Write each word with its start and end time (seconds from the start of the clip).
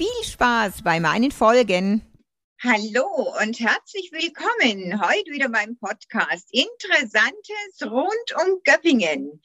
Viel 0.00 0.24
Spaß 0.24 0.80
bei 0.82 0.98
meinen 0.98 1.30
Folgen. 1.30 2.00
Hallo 2.62 3.34
und 3.42 3.60
herzlich 3.60 4.10
willkommen 4.12 4.98
heute 4.98 5.30
wieder 5.30 5.50
beim 5.50 5.76
Podcast 5.76 6.48
Interessantes 6.52 7.82
rund 7.82 8.34
um 8.42 8.62
Göppingen. 8.64 9.42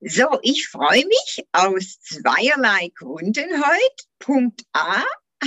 So, 0.00 0.38
ich 0.40 0.66
freue 0.68 1.04
mich 1.04 1.44
aus 1.52 2.00
zweierlei 2.00 2.90
Gründen 2.94 3.62
heute. 3.62 4.04
Punkt 4.18 4.62
A, 4.72 5.02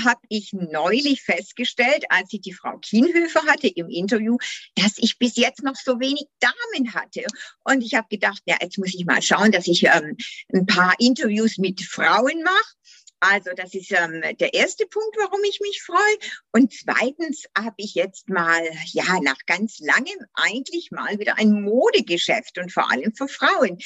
habe 0.05 0.21
ich 0.29 0.53
neulich 0.53 1.23
festgestellt, 1.23 2.05
als 2.09 2.31
ich 2.31 2.41
die 2.41 2.53
Frau 2.53 2.77
Kienhöfer 2.77 3.43
hatte 3.47 3.67
im 3.67 3.89
Interview, 3.89 4.37
dass 4.75 4.93
ich 4.97 5.17
bis 5.17 5.37
jetzt 5.37 5.63
noch 5.63 5.75
so 5.75 5.99
wenig 5.99 6.25
Damen 6.39 6.93
hatte. 6.93 7.25
Und 7.63 7.81
ich 7.81 7.95
habe 7.95 8.07
gedacht, 8.09 8.41
ja, 8.45 8.57
jetzt 8.61 8.77
muss 8.77 8.93
ich 8.93 9.05
mal 9.05 9.21
schauen, 9.21 9.51
dass 9.51 9.67
ich 9.67 9.85
ähm, 9.85 10.17
ein 10.53 10.65
paar 10.65 10.93
Interviews 10.99 11.57
mit 11.57 11.81
Frauen 11.81 12.43
mache. 12.43 12.75
Also 13.23 13.51
das 13.55 13.75
ist 13.75 13.91
ähm, 13.91 14.21
der 14.39 14.55
erste 14.55 14.87
Punkt, 14.87 15.15
warum 15.15 15.43
ich 15.43 15.59
mich 15.61 15.83
freue. 15.83 16.17
Und 16.51 16.73
zweitens 16.73 17.45
habe 17.55 17.75
ich 17.77 17.93
jetzt 17.93 18.29
mal, 18.29 18.63
ja, 18.85 19.19
nach 19.21 19.37
ganz 19.45 19.77
langem 19.79 20.25
eigentlich 20.33 20.89
mal 20.89 21.19
wieder 21.19 21.37
ein 21.37 21.61
Modegeschäft 21.61 22.57
und 22.57 22.71
vor 22.71 22.91
allem 22.91 23.13
für 23.13 23.27
Frauen. 23.27 23.77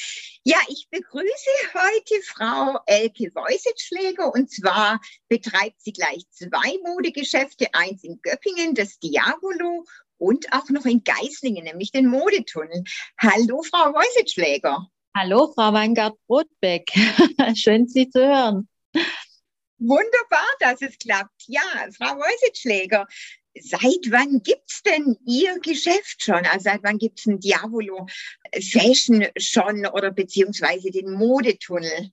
Ja, 0.42 0.56
ich 0.68 0.88
begrüße 0.90 1.50
heute 1.74 2.22
Frau 2.24 2.78
Elke 2.86 3.30
Weusetschläger 3.34 4.32
und 4.32 4.50
zwar 4.50 5.00
betreibt 5.28 5.82
sie 5.82 5.92
gleich 5.92 6.24
zwei 6.30 6.78
Modegeschäfte, 6.82 7.66
eins 7.74 8.04
in 8.04 8.18
Göppingen, 8.22 8.74
das 8.74 8.98
Diavolo 9.00 9.84
und 10.16 10.50
auch 10.54 10.70
noch 10.70 10.86
in 10.86 11.04
Geislingen, 11.04 11.64
nämlich 11.64 11.92
den 11.92 12.06
Modetunnel. 12.06 12.84
Hallo, 13.20 13.62
Frau 13.62 13.92
Weusetschläger. 13.92 14.88
Hallo, 15.14 15.52
Frau 15.54 15.74
Weingart-Brotbeck. 15.74 16.90
Schön, 17.54 17.86
Sie 17.86 18.08
zu 18.08 18.26
hören. 18.26 18.66
Wunderbar, 19.78 20.48
dass 20.60 20.80
es 20.82 20.98
klappt. 20.98 21.44
Ja, 21.46 21.60
Frau 21.96 22.16
Weusetschläger, 22.16 23.06
seit 23.60 24.10
wann 24.10 24.42
gibt's 24.42 24.82
denn 24.82 25.16
Ihr 25.26 25.58
Geschäft 25.60 26.22
schon? 26.22 26.44
Also 26.46 26.64
seit 26.70 26.82
wann 26.82 26.98
gibt's 26.98 27.26
ein 27.26 27.40
Diavolo 27.40 28.06
Fashion 28.52 29.26
schon 29.38 29.86
oder 29.86 30.10
beziehungsweise 30.10 30.90
den 30.90 31.12
Modetunnel? 31.12 32.10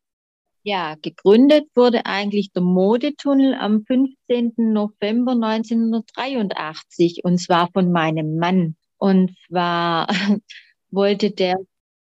Ja, 0.66 0.96
gegründet 1.02 1.68
wurde 1.76 2.06
eigentlich 2.06 2.54
der 2.54 2.62
Modetunnel 2.62 3.54
am 3.54 3.86
15. 3.86 4.54
November 4.58 5.34
1983 5.34 7.26
und 7.26 7.38
zwar 7.38 7.70
von 7.72 7.92
meinem 7.92 8.38
Mann. 8.38 8.78
Und 8.98 9.36
zwar 9.48 10.08
wollte 10.90 11.32
der 11.32 11.58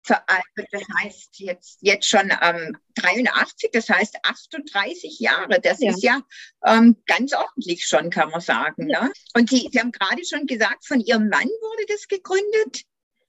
veraltet. 0.06 0.67
Das 0.72 0.84
heißt 1.02 1.39
jetzt, 1.39 1.80
jetzt 1.81 2.08
schon 2.08 2.31
ähm, 2.42 2.78
83, 2.95 3.72
das 3.72 3.89
heißt 3.89 4.17
38 4.23 5.20
Jahre. 5.20 5.60
Das 5.61 5.80
ja. 5.80 5.92
ist 5.92 6.04
ja 6.04 6.21
ähm, 6.66 6.98
ganz 7.05 7.33
ordentlich 7.33 7.86
schon, 7.86 8.10
kann 8.10 8.30
man 8.30 8.42
sagen. 8.42 8.88
Ne? 8.88 9.11
Und 9.33 9.49
Sie, 9.49 9.70
Sie 9.71 9.80
haben 9.80 9.92
gerade 9.92 10.23
schon 10.26 10.45
gesagt, 10.45 10.86
von 10.86 10.99
Ihrem 10.99 11.30
Mann 11.30 11.48
wurde 11.48 11.86
das 11.88 12.08
gegründet? 12.08 12.83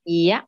Ja, 0.04 0.47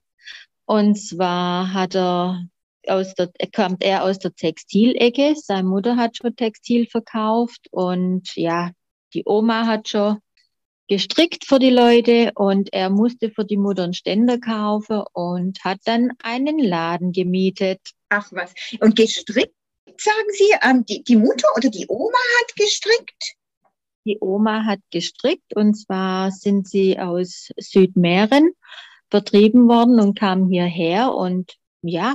und 0.67 0.97
zwar 0.97 1.72
hat 1.72 1.97
er 1.97 2.44
aus 2.87 3.15
der, 3.15 3.31
kommt 3.55 3.83
er 3.83 4.05
aus 4.05 4.19
der 4.19 4.34
Textilecke. 4.34 5.34
Seine 5.34 5.67
Mutter 5.67 5.97
hat 5.97 6.19
schon 6.19 6.37
Textil 6.37 6.87
verkauft 6.87 7.69
und 7.71 8.37
ja, 8.37 8.71
die 9.15 9.22
Oma 9.25 9.67
hat 9.67 9.88
schon 9.88 10.19
gestrickt 10.88 11.44
für 11.44 11.59
die 11.59 11.71
Leute 11.71 12.32
und 12.34 12.72
er 12.72 12.91
musste 12.91 13.31
für 13.31 13.44
die 13.44 13.56
Mutter 13.56 13.84
einen 13.84 13.94
Ständer 13.94 14.38
kaufen 14.38 15.03
und 15.12 15.62
hat 15.62 15.81
dann 15.84 16.12
einen 16.22 16.59
Laden 16.59 17.12
gemietet. 17.12 17.81
Ach 18.09 18.26
was. 18.32 18.54
Und 18.81 18.97
gestrickt, 18.97 19.54
sagen 19.99 20.28
Sie, 20.32 20.50
ähm, 20.62 20.84
die, 20.87 21.04
die 21.04 21.16
Mutter 21.16 21.49
oder 21.56 21.69
die 21.69 21.87
Oma 21.88 22.19
hat 22.41 22.56
gestrickt? 22.56 23.37
Die 24.04 24.19
Oma 24.21 24.65
hat 24.65 24.81
gestrickt 24.91 25.54
und 25.54 25.75
zwar 25.75 26.31
sind 26.31 26.66
sie 26.66 26.99
aus 26.99 27.50
Südmähren 27.59 28.53
vertrieben 29.10 29.69
worden 29.69 30.00
und 30.00 30.19
kamen 30.19 30.49
hierher 30.49 31.15
und 31.15 31.56
ja, 31.82 32.15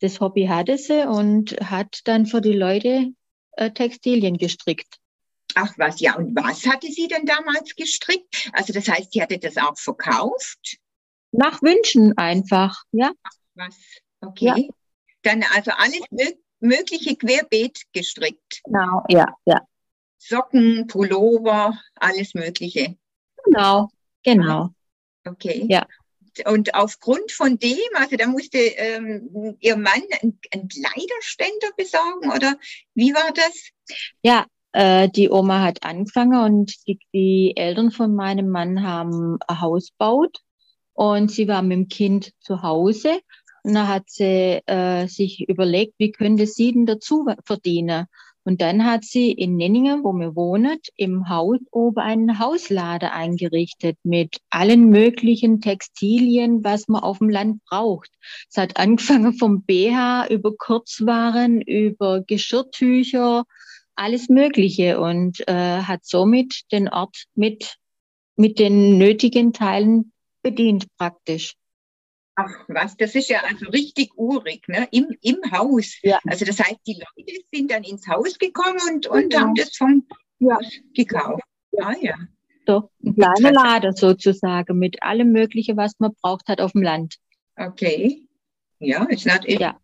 das 0.00 0.20
Hobby 0.20 0.46
hatte 0.46 0.78
sie 0.78 1.06
und 1.08 1.52
hat 1.60 2.00
dann 2.04 2.26
für 2.26 2.40
die 2.40 2.52
Leute 2.52 3.12
äh, 3.52 3.70
Textilien 3.70 4.38
gestrickt. 4.38 4.98
Ach 5.54 5.72
was, 5.76 6.00
ja. 6.00 6.16
Und 6.16 6.34
was 6.36 6.66
hatte 6.66 6.86
sie 6.88 7.08
denn 7.08 7.26
damals 7.26 7.74
gestrickt? 7.74 8.50
Also 8.52 8.72
das 8.72 8.88
heißt, 8.88 9.12
sie 9.12 9.22
hatte 9.22 9.38
das 9.38 9.56
auch 9.56 9.76
verkauft? 9.76 10.78
Nach 11.32 11.62
Wünschen 11.62 12.16
einfach, 12.16 12.84
ja. 12.92 13.12
Ach 13.22 13.30
was, 13.54 13.76
okay. 14.20 14.44
Ja. 14.46 14.74
Dann 15.22 15.44
also 15.54 15.70
alles 15.72 16.00
mögliche 16.60 17.16
querbeet 17.16 17.82
gestrickt. 17.92 18.60
Genau, 18.64 19.04
ja, 19.08 19.26
ja. 19.46 19.60
Socken, 20.18 20.86
Pullover, 20.86 21.78
alles 21.96 22.34
Mögliche. 22.34 22.96
Genau, 23.44 23.88
genau. 24.22 24.70
Okay. 25.24 25.66
Ja. 25.68 25.86
Und 26.46 26.74
aufgrund 26.74 27.30
von 27.30 27.58
dem, 27.58 27.78
also 27.94 28.16
da 28.16 28.26
musste 28.26 28.58
ähm, 28.58 29.56
Ihr 29.60 29.76
Mann 29.76 30.02
einen 30.22 30.68
Kleiderständer 30.68 31.68
besorgen 31.76 32.30
oder 32.32 32.58
wie 32.94 33.12
war 33.12 33.32
das? 33.32 33.70
Ja, 34.22 34.46
äh, 34.72 35.08
die 35.08 35.30
Oma 35.30 35.62
hat 35.62 35.84
angefangen 35.84 36.42
und 36.44 36.74
die, 36.86 36.98
die 37.12 37.56
Eltern 37.56 37.90
von 37.90 38.14
meinem 38.14 38.48
Mann 38.48 38.82
haben 38.82 39.38
ein 39.46 39.60
Haus 39.60 39.90
gebaut 39.90 40.38
und 40.94 41.30
sie 41.30 41.48
war 41.48 41.62
mit 41.62 41.76
dem 41.76 41.88
Kind 41.88 42.32
zu 42.40 42.62
Hause 42.62 43.20
und 43.62 43.74
dann 43.74 43.88
hat 43.88 44.04
sie 44.08 44.60
äh, 44.66 45.06
sich 45.06 45.48
überlegt, 45.48 45.94
wie 45.98 46.12
könnte 46.12 46.46
sie 46.46 46.72
denn 46.72 46.86
dazu 46.86 47.26
verdienen. 47.44 48.06
Und 48.44 48.60
dann 48.60 48.84
hat 48.84 49.04
sie 49.04 49.30
in 49.30 49.54
Nenningen, 49.54 50.02
wo 50.02 50.12
wir 50.12 50.34
wohnen, 50.34 50.78
im 50.96 51.28
Haus 51.28 51.60
oben 51.70 52.00
einen 52.00 52.38
Hauslader 52.40 53.12
eingerichtet 53.12 53.98
mit 54.02 54.38
allen 54.50 54.88
möglichen 54.90 55.60
Textilien, 55.60 56.64
was 56.64 56.88
man 56.88 57.04
auf 57.04 57.18
dem 57.18 57.28
Land 57.28 57.62
braucht. 57.64 58.10
Es 58.50 58.56
hat 58.56 58.78
angefangen 58.78 59.34
vom 59.34 59.62
BH 59.62 60.26
über 60.26 60.56
Kurzwaren, 60.56 61.60
über 61.60 62.22
Geschirrtücher, 62.22 63.44
alles 63.94 64.28
Mögliche 64.28 65.00
und 65.00 65.46
äh, 65.48 65.82
hat 65.82 66.04
somit 66.04 66.62
den 66.72 66.88
Ort 66.88 67.24
mit, 67.34 67.76
mit 68.36 68.58
den 68.58 68.98
nötigen 68.98 69.52
Teilen 69.52 70.12
bedient 70.42 70.86
praktisch. 70.96 71.54
Ach 72.34 72.64
was, 72.68 72.96
das 72.96 73.14
ist 73.14 73.28
ja 73.28 73.40
also 73.46 73.66
richtig 73.66 74.16
urig, 74.16 74.66
ne? 74.66 74.88
Im, 74.90 75.08
im 75.20 75.38
Haus. 75.52 75.98
Ja. 76.02 76.18
Also 76.26 76.46
das 76.46 76.58
heißt, 76.58 76.80
die 76.86 76.94
Leute 76.94 77.40
sind 77.52 77.70
dann 77.70 77.84
ins 77.84 78.08
Haus 78.08 78.38
gekommen 78.38 78.80
und, 78.90 79.06
und 79.06 79.32
ja. 79.32 79.40
haben 79.40 79.54
das 79.54 79.76
vom 79.76 80.06
ja. 80.38 80.58
Gekauft. 80.94 81.42
Ja. 81.72 81.86
Ah 81.86 81.94
ja. 82.00 82.14
Doch, 82.64 82.90
ein 83.04 83.14
kleiner 83.14 83.52
Lader 83.52 83.92
sozusagen 83.92 84.78
mit 84.78 85.02
allem 85.02 85.32
Möglichen, 85.32 85.76
was 85.76 85.98
man 85.98 86.14
braucht 86.22 86.48
hat 86.48 86.60
auf 86.60 86.72
dem 86.72 86.82
Land. 86.82 87.16
Okay. 87.56 88.26
Ja, 88.78 89.04
ist 89.04 89.26
not, 89.26 89.48
ja. 89.48 89.78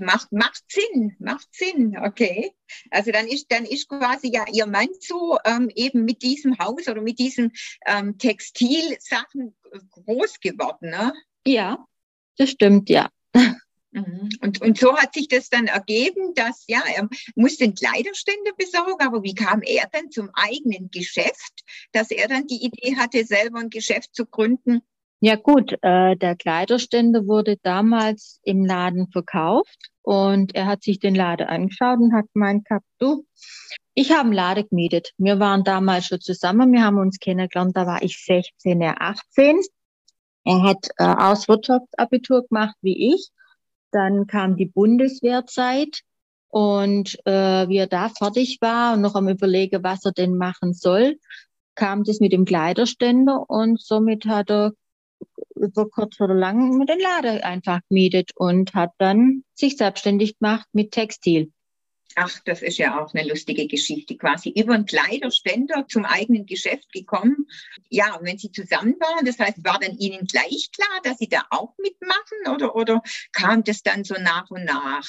Macht, 0.00 0.32
macht 0.32 0.62
Sinn, 0.68 1.16
macht 1.18 1.48
Sinn, 1.52 1.96
okay. 1.98 2.52
Also 2.90 3.12
dann 3.12 3.26
ist, 3.26 3.46
dann 3.50 3.64
ist 3.64 3.88
quasi 3.88 4.30
ja 4.32 4.44
Ihr 4.52 4.66
Mann 4.66 4.88
so 5.00 5.38
ähm, 5.44 5.70
eben 5.74 6.04
mit 6.04 6.22
diesem 6.22 6.58
Haus 6.58 6.88
oder 6.88 7.00
mit 7.00 7.18
diesen 7.18 7.52
ähm, 7.86 8.18
Textilsachen 8.18 9.56
groß 9.90 10.40
geworden, 10.40 10.90
ne? 10.90 11.12
Ja, 11.46 11.86
das 12.36 12.50
stimmt, 12.50 12.90
ja. 12.90 13.10
Mhm. 13.90 14.28
Und, 14.42 14.60
und 14.60 14.78
so 14.78 14.96
hat 14.96 15.14
sich 15.14 15.28
das 15.28 15.48
dann 15.48 15.66
ergeben, 15.66 16.34
dass 16.34 16.64
ja, 16.66 16.82
er 16.94 17.08
musste 17.34 17.64
den 17.64 17.74
Kleiderständer 17.74 18.52
besorgen, 18.56 19.00
aber 19.00 19.22
wie 19.22 19.34
kam 19.34 19.62
er 19.62 19.88
dann 19.90 20.10
zum 20.10 20.30
eigenen 20.34 20.90
Geschäft, 20.90 21.64
dass 21.92 22.10
er 22.10 22.28
dann 22.28 22.46
die 22.46 22.64
Idee 22.64 22.96
hatte, 22.96 23.24
selber 23.24 23.58
ein 23.60 23.70
Geschäft 23.70 24.14
zu 24.14 24.26
gründen? 24.26 24.82
Ja 25.20 25.34
gut, 25.36 25.72
äh, 25.82 26.16
der 26.16 26.36
Kleiderständer 26.36 27.26
wurde 27.26 27.56
damals 27.62 28.40
im 28.44 28.64
Laden 28.64 29.08
verkauft 29.10 29.90
und 30.02 30.54
er 30.54 30.66
hat 30.66 30.82
sich 30.84 31.00
den 31.00 31.14
Laden 31.14 31.46
angeschaut 31.48 31.98
und 31.98 32.14
hat 32.14 32.26
gemeint 32.34 32.64
gehabt, 32.66 32.86
du, 32.98 33.26
ich 33.94 34.12
habe 34.12 34.22
einen 34.22 34.32
Laden 34.32 34.68
gemietet. 34.68 35.12
Wir 35.18 35.40
waren 35.40 35.64
damals 35.64 36.06
schon 36.06 36.20
zusammen, 36.20 36.72
wir 36.72 36.84
haben 36.84 36.98
uns 36.98 37.18
kennengelernt, 37.18 37.76
da 37.76 37.86
war 37.86 38.02
ich 38.02 38.24
16, 38.24 38.80
er 38.80 39.02
18. 39.02 39.60
Er 40.44 40.62
hat 40.62 40.88
äh, 40.98 41.04
aus 41.04 41.48
Wirtschaftsabitur 41.48 42.46
gemacht 42.46 42.76
wie 42.82 43.14
ich. 43.14 43.30
Dann 43.90 44.26
kam 44.26 44.56
die 44.56 44.66
Bundeswehrzeit 44.66 46.02
Und 46.48 47.18
äh, 47.26 47.68
wie 47.68 47.78
er 47.78 47.86
da 47.88 48.08
fertig 48.08 48.58
war 48.60 48.94
und 48.94 49.02
noch 49.02 49.14
am 49.16 49.28
Überlegen, 49.28 49.82
was 49.84 50.04
er 50.04 50.12
denn 50.12 50.36
machen 50.36 50.72
soll, 50.74 51.18
kam 51.74 52.04
das 52.04 52.20
mit 52.20 52.32
dem 52.32 52.44
Kleiderständer 52.44 53.44
und 53.50 53.80
somit 53.80 54.26
hat 54.26 54.50
er 54.50 54.72
über 55.54 55.88
kurz 55.88 56.20
oder 56.20 56.34
lang 56.34 56.78
mit 56.78 56.88
den 56.88 57.00
Laden 57.00 57.40
einfach 57.42 57.80
gemietet 57.88 58.30
und 58.34 58.74
hat 58.74 58.92
dann 58.98 59.44
sich 59.54 59.76
selbstständig 59.76 60.38
gemacht 60.38 60.66
mit 60.72 60.92
Textil. 60.92 61.52
Ach, 62.14 62.40
das 62.44 62.62
ist 62.62 62.78
ja 62.78 63.00
auch 63.00 63.14
eine 63.14 63.28
lustige 63.28 63.66
Geschichte. 63.66 64.16
Quasi 64.16 64.50
über 64.50 64.74
einen 64.74 64.86
Kleiderständer 64.86 65.86
zum 65.88 66.04
eigenen 66.04 66.46
Geschäft 66.46 66.92
gekommen. 66.92 67.46
Ja, 67.90 68.16
und 68.16 68.26
wenn 68.26 68.38
Sie 68.38 68.50
zusammen 68.50 68.94
waren, 68.98 69.24
das 69.24 69.38
heißt, 69.38 69.64
war 69.64 69.78
dann 69.78 69.96
Ihnen 69.98 70.26
gleich 70.26 70.70
klar, 70.72 71.00
dass 71.04 71.18
Sie 71.18 71.28
da 71.28 71.44
auch 71.50 71.74
mitmachen 71.78 72.54
oder, 72.54 72.74
oder 72.74 73.02
kam 73.32 73.62
das 73.62 73.82
dann 73.82 74.04
so 74.04 74.14
nach 74.14 74.50
und 74.50 74.64
nach? 74.64 75.06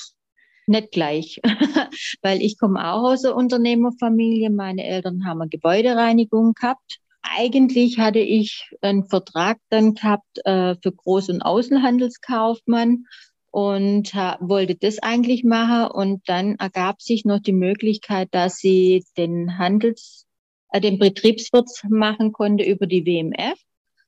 Nicht 0.67 0.91
gleich, 0.91 1.41
weil 2.21 2.43
ich 2.43 2.59
komme 2.59 2.85
auch 2.91 3.11
aus 3.11 3.25
einer 3.25 3.35
Unternehmerfamilie. 3.35 4.51
Meine 4.51 4.85
Eltern 4.85 5.25
haben 5.25 5.41
eine 5.41 5.49
Gebäudereinigung 5.49 6.53
gehabt. 6.53 6.99
Eigentlich 7.21 7.99
hatte 7.99 8.19
ich 8.19 8.69
einen 8.81 9.05
Vertrag 9.05 9.57
dann 9.69 9.93
gehabt 9.93 10.39
äh, 10.45 10.75
für 10.81 10.89
Groß- 10.89 11.31
und 11.31 11.41
Außenhandelskaufmann 11.41 13.05
und 13.51 14.13
wollte 14.13 14.75
das 14.75 14.99
eigentlich 14.99 15.43
machen. 15.43 15.91
Und 15.91 16.27
dann 16.27 16.55
ergab 16.55 17.01
sich 17.01 17.25
noch 17.25 17.39
die 17.39 17.53
Möglichkeit, 17.53 18.29
dass 18.31 18.57
sie 18.57 19.05
den 19.17 19.57
Handels, 19.57 20.27
äh, 20.71 20.81
den 20.81 20.99
Betriebswirt 20.99 21.69
machen 21.89 22.31
konnte 22.31 22.63
über 22.63 22.87
die 22.87 23.05
WMF, 23.05 23.59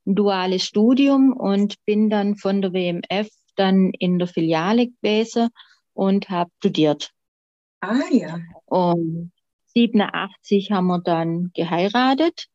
ein 0.06 0.16
duales 0.16 0.63
Studium 0.63 1.34
und 1.34 1.75
bin 1.86 2.10
dann 2.10 2.36
von 2.36 2.62
der 2.62 2.74
WMF 2.74 3.30
dann 3.56 3.92
in 4.00 4.19
der 4.19 4.28
Filiale 4.28 4.88
gewesen 4.88 5.50
und 5.94 6.30
habe 6.30 6.50
studiert. 6.60 7.12
Ah 7.81 8.00
ja. 8.12 8.40
Und 8.66 9.31
87 9.74 10.72
haben 10.72 10.88
wir 10.88 11.00
dann 11.00 11.52
geheiratet 11.54 12.48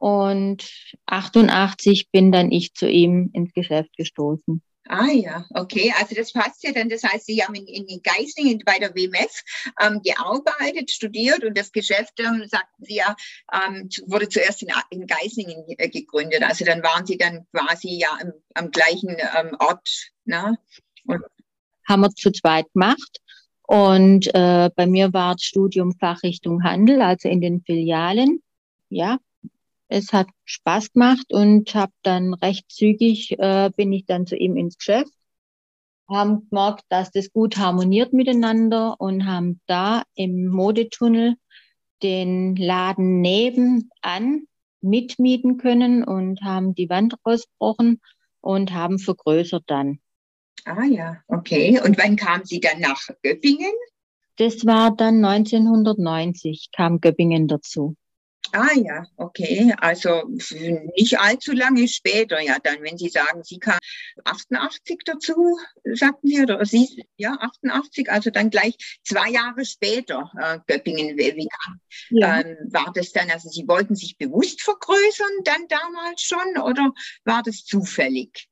und 0.00 0.66
88 1.04 2.10
bin 2.10 2.32
dann 2.32 2.50
ich 2.50 2.72
zu 2.72 2.88
ihm 2.88 3.30
ins 3.34 3.52
Geschäft 3.52 3.94
gestoßen. 3.98 4.62
Ah 4.88 5.12
ja, 5.12 5.44
okay. 5.54 5.92
Also 6.00 6.14
das 6.14 6.32
passt 6.32 6.64
ja 6.64 6.72
dann. 6.72 6.88
Das 6.88 7.04
heißt, 7.04 7.26
Sie 7.26 7.44
haben 7.44 7.54
in, 7.54 7.66
in 7.66 8.00
Geislingen 8.02 8.62
bei 8.64 8.78
der 8.78 8.94
WMF 8.94 9.42
ähm, 9.80 10.00
gearbeitet, 10.02 10.90
studiert 10.90 11.44
und 11.44 11.56
das 11.56 11.70
Geschäft, 11.70 12.18
ähm, 12.18 12.44
sagten 12.48 12.84
Sie 12.84 12.96
ja, 12.96 13.14
ähm, 13.52 13.90
wurde 14.06 14.28
zuerst 14.28 14.62
in, 14.62 14.70
in 14.88 15.06
Geislingen 15.06 15.64
äh, 15.68 15.88
gegründet. 15.90 16.42
Also 16.42 16.64
dann 16.64 16.82
waren 16.82 17.04
Sie 17.04 17.18
dann 17.18 17.46
quasi 17.52 17.98
ja 18.00 18.08
am, 18.20 18.32
am 18.54 18.70
gleichen 18.70 19.16
ähm, 19.38 19.54
Ort. 19.60 20.10
Ne? 20.24 20.58
Und 21.04 21.22
haben 21.86 22.00
wir 22.00 22.10
zu 22.10 22.32
zweit 22.32 22.72
gemacht. 22.72 23.20
Und 23.62 24.34
äh, 24.34 24.70
bei 24.74 24.86
mir 24.86 25.12
war 25.12 25.34
das 25.34 25.42
Studium 25.42 25.92
Fachrichtung 25.92 26.64
Handel, 26.64 27.02
also 27.02 27.28
in 27.28 27.42
den 27.42 27.60
Filialen. 27.60 28.42
Ja, 28.88 29.18
es 29.90 30.12
hat 30.12 30.28
Spaß 30.44 30.92
gemacht 30.92 31.32
und 31.32 31.74
habe 31.74 31.92
dann 32.02 32.32
recht 32.34 32.70
zügig 32.70 33.36
äh, 33.38 33.70
bin 33.76 33.92
ich 33.92 34.06
dann 34.06 34.24
zu 34.24 34.36
ihm 34.36 34.56
ins 34.56 34.78
Geschäft, 34.78 35.12
haben 36.08 36.48
gemerkt, 36.48 36.84
dass 36.88 37.10
das 37.10 37.32
gut 37.32 37.56
harmoniert 37.56 38.12
miteinander 38.12 38.94
und 39.00 39.26
haben 39.26 39.60
da 39.66 40.04
im 40.14 40.46
Modetunnel 40.46 41.34
den 42.02 42.56
Laden 42.56 43.20
nebenan 43.20 44.46
mitmieten 44.80 45.58
können 45.58 46.04
und 46.04 46.40
haben 46.42 46.74
die 46.74 46.88
Wand 46.88 47.14
rausgebrochen 47.26 48.00
und 48.40 48.72
haben 48.72 48.98
vergrößert 48.98 49.64
dann. 49.66 49.98
Ah 50.64 50.84
ja, 50.84 51.18
okay. 51.26 51.80
Und 51.84 51.98
wann 51.98 52.16
kam 52.16 52.44
Sie 52.44 52.60
dann 52.60 52.80
nach 52.80 53.08
Göppingen? 53.22 53.72
Das 54.36 54.64
war 54.64 54.94
dann 54.94 55.24
1990, 55.24 56.70
kam 56.72 57.00
Göppingen 57.00 57.48
dazu. 57.48 57.96
Ah 58.52 58.74
ja, 58.74 59.04
okay. 59.16 59.72
Also 59.78 60.22
nicht 60.96 61.18
allzu 61.18 61.52
lange 61.52 61.86
später, 61.86 62.40
ja, 62.40 62.56
dann, 62.62 62.82
wenn 62.82 62.98
Sie 62.98 63.08
sagen, 63.08 63.42
Sie 63.44 63.58
kam 63.58 63.78
88 64.24 64.98
dazu, 65.04 65.58
sagten 65.84 66.28
Sie, 66.28 66.42
oder 66.42 66.64
Sie, 66.64 67.04
ja, 67.16 67.36
88, 67.40 68.10
also 68.10 68.30
dann 68.30 68.50
gleich 68.50 68.76
zwei 69.04 69.30
Jahre 69.30 69.64
später, 69.64 70.30
äh, 70.40 70.58
Göppingen, 70.66 71.16
wie 71.16 71.48
kam, 71.48 71.80
ja. 72.10 72.40
ähm, 72.40 72.56
war 72.72 72.92
das 72.94 73.12
dann, 73.12 73.30
also 73.30 73.48
Sie 73.48 73.68
wollten 73.68 73.94
sich 73.94 74.16
bewusst 74.18 74.62
vergrößern 74.62 75.44
dann 75.44 75.68
damals 75.68 76.22
schon, 76.22 76.62
oder 76.62 76.92
war 77.24 77.42
das 77.44 77.64
zufällig? 77.64 78.48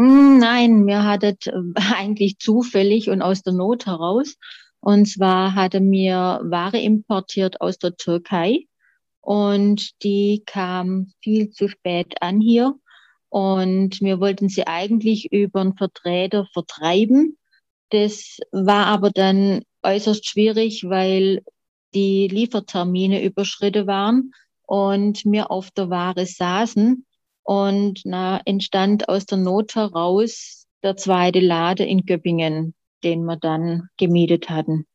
Hm, 0.00 0.38
nein, 0.38 0.84
mir 0.84 1.04
hat 1.04 1.22
es 1.24 1.46
äh, 1.46 1.52
eigentlich 1.94 2.38
zufällig 2.38 3.10
und 3.10 3.20
aus 3.20 3.42
der 3.42 3.52
Not 3.52 3.86
heraus. 3.86 4.36
Und 4.80 5.06
zwar 5.06 5.56
hatte 5.56 5.80
mir 5.80 6.40
Ware 6.44 6.80
importiert 6.80 7.60
aus 7.60 7.78
der 7.78 7.96
Türkei 7.96 8.67
und 9.28 10.02
die 10.02 10.42
kam 10.46 11.12
viel 11.20 11.50
zu 11.50 11.68
spät 11.68 12.14
an 12.22 12.40
hier. 12.40 12.74
Und 13.28 14.00
wir 14.00 14.20
wollten 14.20 14.48
sie 14.48 14.66
eigentlich 14.66 15.30
über 15.30 15.60
einen 15.60 15.76
Vertreter 15.76 16.48
vertreiben. 16.54 17.36
Das 17.90 18.38
war 18.52 18.86
aber 18.86 19.10
dann 19.10 19.60
äußerst 19.82 20.26
schwierig, 20.26 20.88
weil 20.88 21.44
die 21.92 22.26
Liefertermine 22.28 23.22
überschritten 23.22 23.86
waren 23.86 24.32
und 24.64 25.22
wir 25.26 25.50
auf 25.50 25.70
der 25.72 25.90
Ware 25.90 26.24
saßen. 26.24 27.04
Und 27.42 28.00
na, 28.04 28.40
entstand 28.46 29.10
aus 29.10 29.26
der 29.26 29.36
Not 29.36 29.74
heraus 29.74 30.66
der 30.82 30.96
zweite 30.96 31.40
Lade 31.40 31.84
in 31.84 32.06
Göppingen, 32.06 32.74
den 33.04 33.24
wir 33.24 33.36
dann 33.36 33.90
gemietet 33.98 34.48
hatten. 34.48 34.86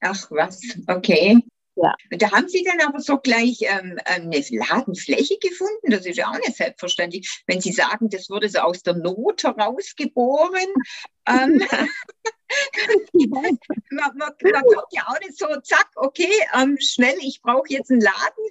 Ach 0.00 0.28
was, 0.32 0.60
okay. 0.88 1.40
Ja. 1.76 1.94
Und 2.12 2.20
da 2.20 2.30
haben 2.32 2.48
Sie 2.48 2.64
dann 2.64 2.86
aber 2.86 3.00
so 3.00 3.18
gleich 3.18 3.60
ähm, 3.62 3.98
ähm, 4.06 4.30
eine 4.30 4.44
Ladenfläche 4.50 5.38
gefunden. 5.40 5.90
Das 5.90 6.04
ist 6.04 6.16
ja 6.16 6.28
auch 6.28 6.38
nicht 6.38 6.56
selbstverständlich. 6.56 7.42
Wenn 7.46 7.60
Sie 7.60 7.72
sagen, 7.72 8.08
das 8.10 8.28
wurde 8.28 8.48
so 8.48 8.58
aus 8.58 8.82
der 8.82 8.94
Not 8.94 9.44
herausgeboren. 9.44 10.66
ähm, 11.26 11.62
man, 13.30 13.58
man, 13.90 14.16
man, 14.16 14.62
kommt 14.62 14.92
ja 14.92 15.02
auch 15.06 15.20
nicht 15.20 15.38
so, 15.38 15.46
zack, 15.62 15.88
okay, 15.96 16.32
ähm, 16.60 16.76
schnell, 16.80 17.16
ich 17.20 17.40
brauche 17.42 17.68
jetzt 17.68 17.90
einen 17.90 18.00
Laden. 18.00 18.44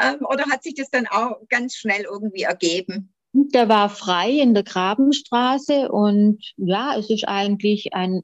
Ähm, 0.00 0.26
oder 0.26 0.44
hat 0.46 0.62
sich 0.62 0.74
das 0.74 0.90
dann 0.90 1.06
auch 1.06 1.36
ganz 1.48 1.76
schnell 1.76 2.02
irgendwie 2.02 2.42
ergeben? 2.42 3.14
Der 3.32 3.68
war 3.68 3.88
frei 3.90 4.30
in 4.30 4.54
der 4.54 4.62
Grabenstraße 4.62 5.90
und 5.90 6.44
ja, 6.56 6.96
es 6.96 7.10
ist 7.10 7.26
eigentlich 7.26 7.92
ein 7.92 8.22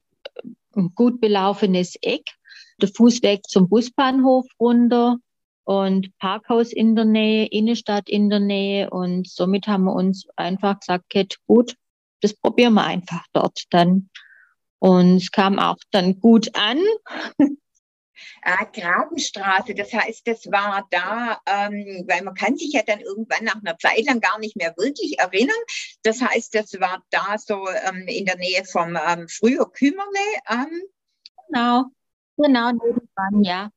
gut 0.95 1.21
belaufenes 1.21 1.97
Eck 2.01 2.25
der 2.83 2.91
Fußweg 2.91 3.45
zum 3.47 3.69
Busbahnhof 3.69 4.47
runter 4.59 5.19
und 5.65 6.17
Parkhaus 6.19 6.73
in 6.73 6.97
der 6.97 7.05
Nähe, 7.05 7.47
Innenstadt 7.47 8.09
in 8.09 8.29
der 8.29 8.41
Nähe. 8.41 8.91
Und 8.91 9.29
somit 9.29 9.67
haben 9.67 9.85
wir 9.85 9.95
uns 9.95 10.27
einfach 10.37 10.81
gesagt, 10.81 11.05
okay, 11.07 11.29
gut, 11.47 11.77
das 12.21 12.35
probieren 12.35 12.75
wir 12.75 12.85
einfach 12.85 13.25
dort 13.33 13.65
dann. 13.71 14.11
Und 14.79 15.17
es 15.17 15.31
kam 15.31 15.59
auch 15.59 15.77
dann 15.91 16.19
gut 16.21 16.57
an. 16.57 16.79
Ah, 18.43 18.65
Grabenstraße, 18.65 19.75
das 19.75 19.93
heißt, 19.93 20.27
das 20.27 20.47
war 20.51 20.87
da, 20.91 21.41
ähm, 21.47 22.05
weil 22.07 22.23
man 22.23 22.35
kann 22.35 22.57
sich 22.57 22.73
ja 22.73 22.83
dann 22.83 23.01
irgendwann 23.01 23.45
nach 23.45 23.57
einer 23.57 23.79
Zeit 23.79 24.05
lang 24.07 24.21
gar 24.21 24.39
nicht 24.39 24.57
mehr 24.57 24.75
wirklich 24.77 25.19
erinnern. 25.19 25.57
Das 26.03 26.21
heißt, 26.21 26.55
das 26.55 26.73
war 26.81 27.03
da 27.11 27.37
so 27.39 27.67
ähm, 27.69 28.07
in 28.09 28.25
der 28.27 28.37
Nähe 28.37 28.65
vom 28.65 28.97
ähm, 28.97 29.29
früher 29.29 29.71
Kümmerle. 29.71 30.19
Ähm. 30.49 30.83
Genau. 31.49 31.85
Genau, 32.43 32.71
nebenan, 32.71 33.45
ja. 33.45 33.71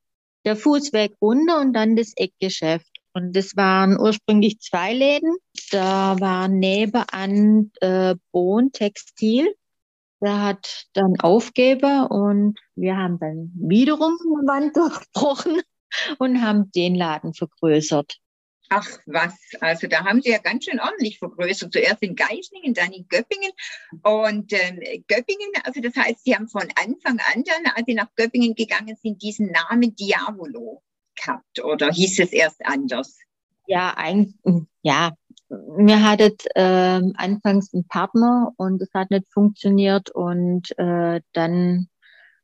Der 0.46 0.56
Fußweg 0.56 1.16
runter 1.22 1.60
und 1.60 1.74
dann 1.74 1.96
das 1.96 2.14
Eckgeschäft. 2.16 2.88
Und 3.14 3.36
das 3.36 3.56
waren 3.56 4.00
ursprünglich 4.00 4.60
zwei 4.60 4.94
Läden. 4.94 5.36
Da 5.72 6.20
war 6.20 6.48
nebenan 6.48 7.72
äh, 7.82 8.16
Bohn 8.32 8.72
Textil. 8.72 9.54
Der 10.22 10.42
hat 10.42 10.86
dann 10.94 11.20
Aufgeber 11.20 12.10
und 12.10 12.58
wir 12.76 12.96
haben 12.98 13.20
dann 13.20 13.52
wiederum 13.56 14.18
eine 14.22 14.48
Wand 14.48 14.78
durchbrochen 14.78 15.62
und 16.18 16.42
haben 16.42 16.72
den 16.72 16.96
Laden 16.96 17.34
vergrößert. 17.34 18.18
Ach 18.70 18.88
was, 19.06 19.36
also 19.60 19.88
da 19.88 20.04
haben 20.06 20.22
sie 20.22 20.32
ja 20.32 20.40
ganz 20.40 20.66
schön 20.66 20.80
ordentlich 20.80 21.20
vergrößert. 21.20 21.74
Zuerst 21.74 22.02
in 22.02 22.16
Geislingen, 22.16 22.74
dann 22.74 22.92
in 22.92 23.08
Göppingen. 23.08 23.52
Und 24.02 24.52
ähm, 24.54 24.80
Göppingen, 25.08 25.52
also 25.64 25.82
das 25.82 25.96
heißt, 25.96 26.24
sie 26.24 26.36
haben 26.36 26.48
von 26.48 26.68
Anfang 26.76 27.20
an 27.34 27.44
dann, 27.44 27.72
als 27.76 27.86
sie 27.86 27.94
nach 27.94 28.10
Göppingen 28.16 28.56
gegangen 28.56 28.96
sind, 29.02 29.22
diesen 29.22 29.52
Namen 29.52 29.96
Diavolo 29.96 30.82
gehabt 31.16 31.64
oder 31.64 31.92
hieß 31.92 32.20
es 32.20 32.32
erst 32.32 32.66
anders? 32.66 33.20
Ja, 33.68 33.94
ein, 33.96 34.34
ja, 34.82 35.14
wir 35.50 36.04
hatten 36.04 36.36
äh, 36.56 37.02
anfangs 37.16 37.74
einen 37.74 37.88
Partner 37.88 38.52
und 38.58 38.82
es 38.82 38.90
hat 38.94 39.12
nicht 39.12 39.32
funktioniert 39.32 40.10
und 40.12 40.78
äh, 40.78 41.22
dann 41.34 41.88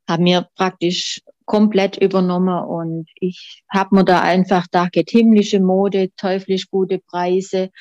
haben 0.07 0.25
wir 0.25 0.47
praktisch 0.55 1.21
komplett 1.49 1.97
übernommen 1.97 2.63
und 2.63 3.09
ich 3.15 3.63
habe 3.71 3.95
mir 3.95 4.05
da 4.05 4.21
einfach 4.21 4.65
gedacht, 4.65 5.09
himmlische 5.09 5.59
Mode, 5.59 6.09
teuflisch 6.15 6.69
gute 6.69 6.99
Preise, 6.99 7.71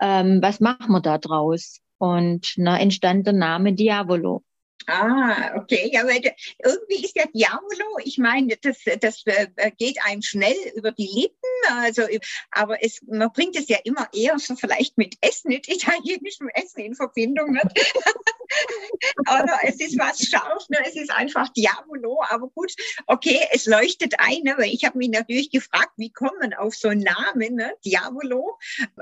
ähm, 0.00 0.38
was 0.40 0.60
machen 0.60 0.90
wir 0.90 1.02
da 1.02 1.18
draus? 1.18 1.80
Und 1.98 2.54
na, 2.56 2.80
entstand 2.80 3.26
der 3.26 3.34
Name 3.34 3.74
Diavolo. 3.74 4.42
Ah, 4.86 5.56
okay. 5.56 5.90
Ja, 5.92 6.04
weil 6.04 6.22
irgendwie 6.64 7.04
ist 7.04 7.16
ja 7.16 7.24
Diavolo, 7.26 7.98
ich 8.04 8.18
meine, 8.18 8.56
das, 8.56 8.78
das 9.00 9.22
äh, 9.26 9.70
geht 9.78 9.98
einem 10.04 10.22
schnell 10.22 10.56
über 10.74 10.90
die 10.92 11.08
Lippen, 11.12 11.76
also, 11.82 12.02
aber 12.50 12.82
es, 12.82 13.00
man 13.02 13.30
bringt 13.32 13.56
es 13.56 13.68
ja 13.68 13.78
immer 13.84 14.08
eher 14.14 14.38
so 14.38 14.56
vielleicht 14.56 14.96
mit 14.96 15.16
Essen, 15.20 15.48
mit 15.48 15.68
italienischem 15.68 16.48
Essen 16.54 16.80
in 16.80 16.94
Verbindung. 16.94 17.52
Ne? 17.52 17.62
Oder 19.28 19.60
es 19.62 19.76
ist 19.80 19.98
was 19.98 20.22
scharf, 20.22 20.68
ne? 20.70 20.78
es 20.86 20.96
ist 20.96 21.10
einfach 21.10 21.48
Diavolo, 21.50 22.22
aber 22.28 22.48
gut, 22.48 22.72
okay, 23.06 23.40
es 23.52 23.66
leuchtet 23.66 24.14
ein, 24.18 24.42
ne? 24.42 24.54
weil 24.56 24.70
ich 24.72 24.84
habe 24.84 24.98
mich 24.98 25.10
natürlich 25.10 25.50
gefragt, 25.50 25.92
wie 25.96 26.10
kommt 26.10 26.40
man 26.40 26.54
auf 26.54 26.74
so 26.74 26.88
einen 26.88 27.02
Namen, 27.02 27.54
ne? 27.54 27.72
Diavolo, 27.84 28.58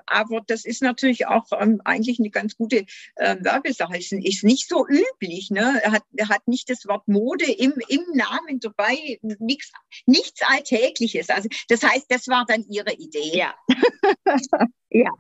aber 0.07 0.43
das 0.47 0.65
ist 0.65 0.83
natürlich 0.83 1.27
auch 1.27 1.47
ähm, 1.59 1.81
eigentlich 1.85 2.19
eine 2.19 2.31
ganz 2.31 2.57
gute 2.57 2.85
äh, 3.17 3.37
Werbesache, 3.41 3.97
ist, 3.97 4.13
ist 4.13 4.45
nicht 4.45 4.69
so 4.69 4.87
üblich, 4.87 5.51
ne? 5.51 5.68
Er 5.77 5.93
hat, 5.93 6.03
er 6.17 6.29
hat 6.29 6.47
nicht 6.47 6.71
das 6.71 6.87
Wort 6.87 7.07
Mode 7.09 7.51
im, 7.51 7.75
im 7.89 8.05
Namen 8.15 8.61
dabei, 8.61 9.19
nichts, 9.23 9.73
nichts 10.07 10.43
Alltägliches. 10.43 11.31
Also 11.31 11.49
das 11.69 11.83
heißt, 11.83 12.07
das 12.09 12.29
war 12.29 12.45
dann 12.47 12.65
Ihre 12.69 12.93
Idee. 12.93 13.37
Ja. 13.37 13.55
ja. 14.91 15.11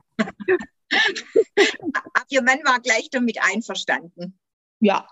Ihr 2.28 2.42
Mann 2.42 2.60
war 2.64 2.80
gleich 2.80 3.08
damit 3.10 3.38
einverstanden. 3.42 4.38
Ja, 4.80 5.08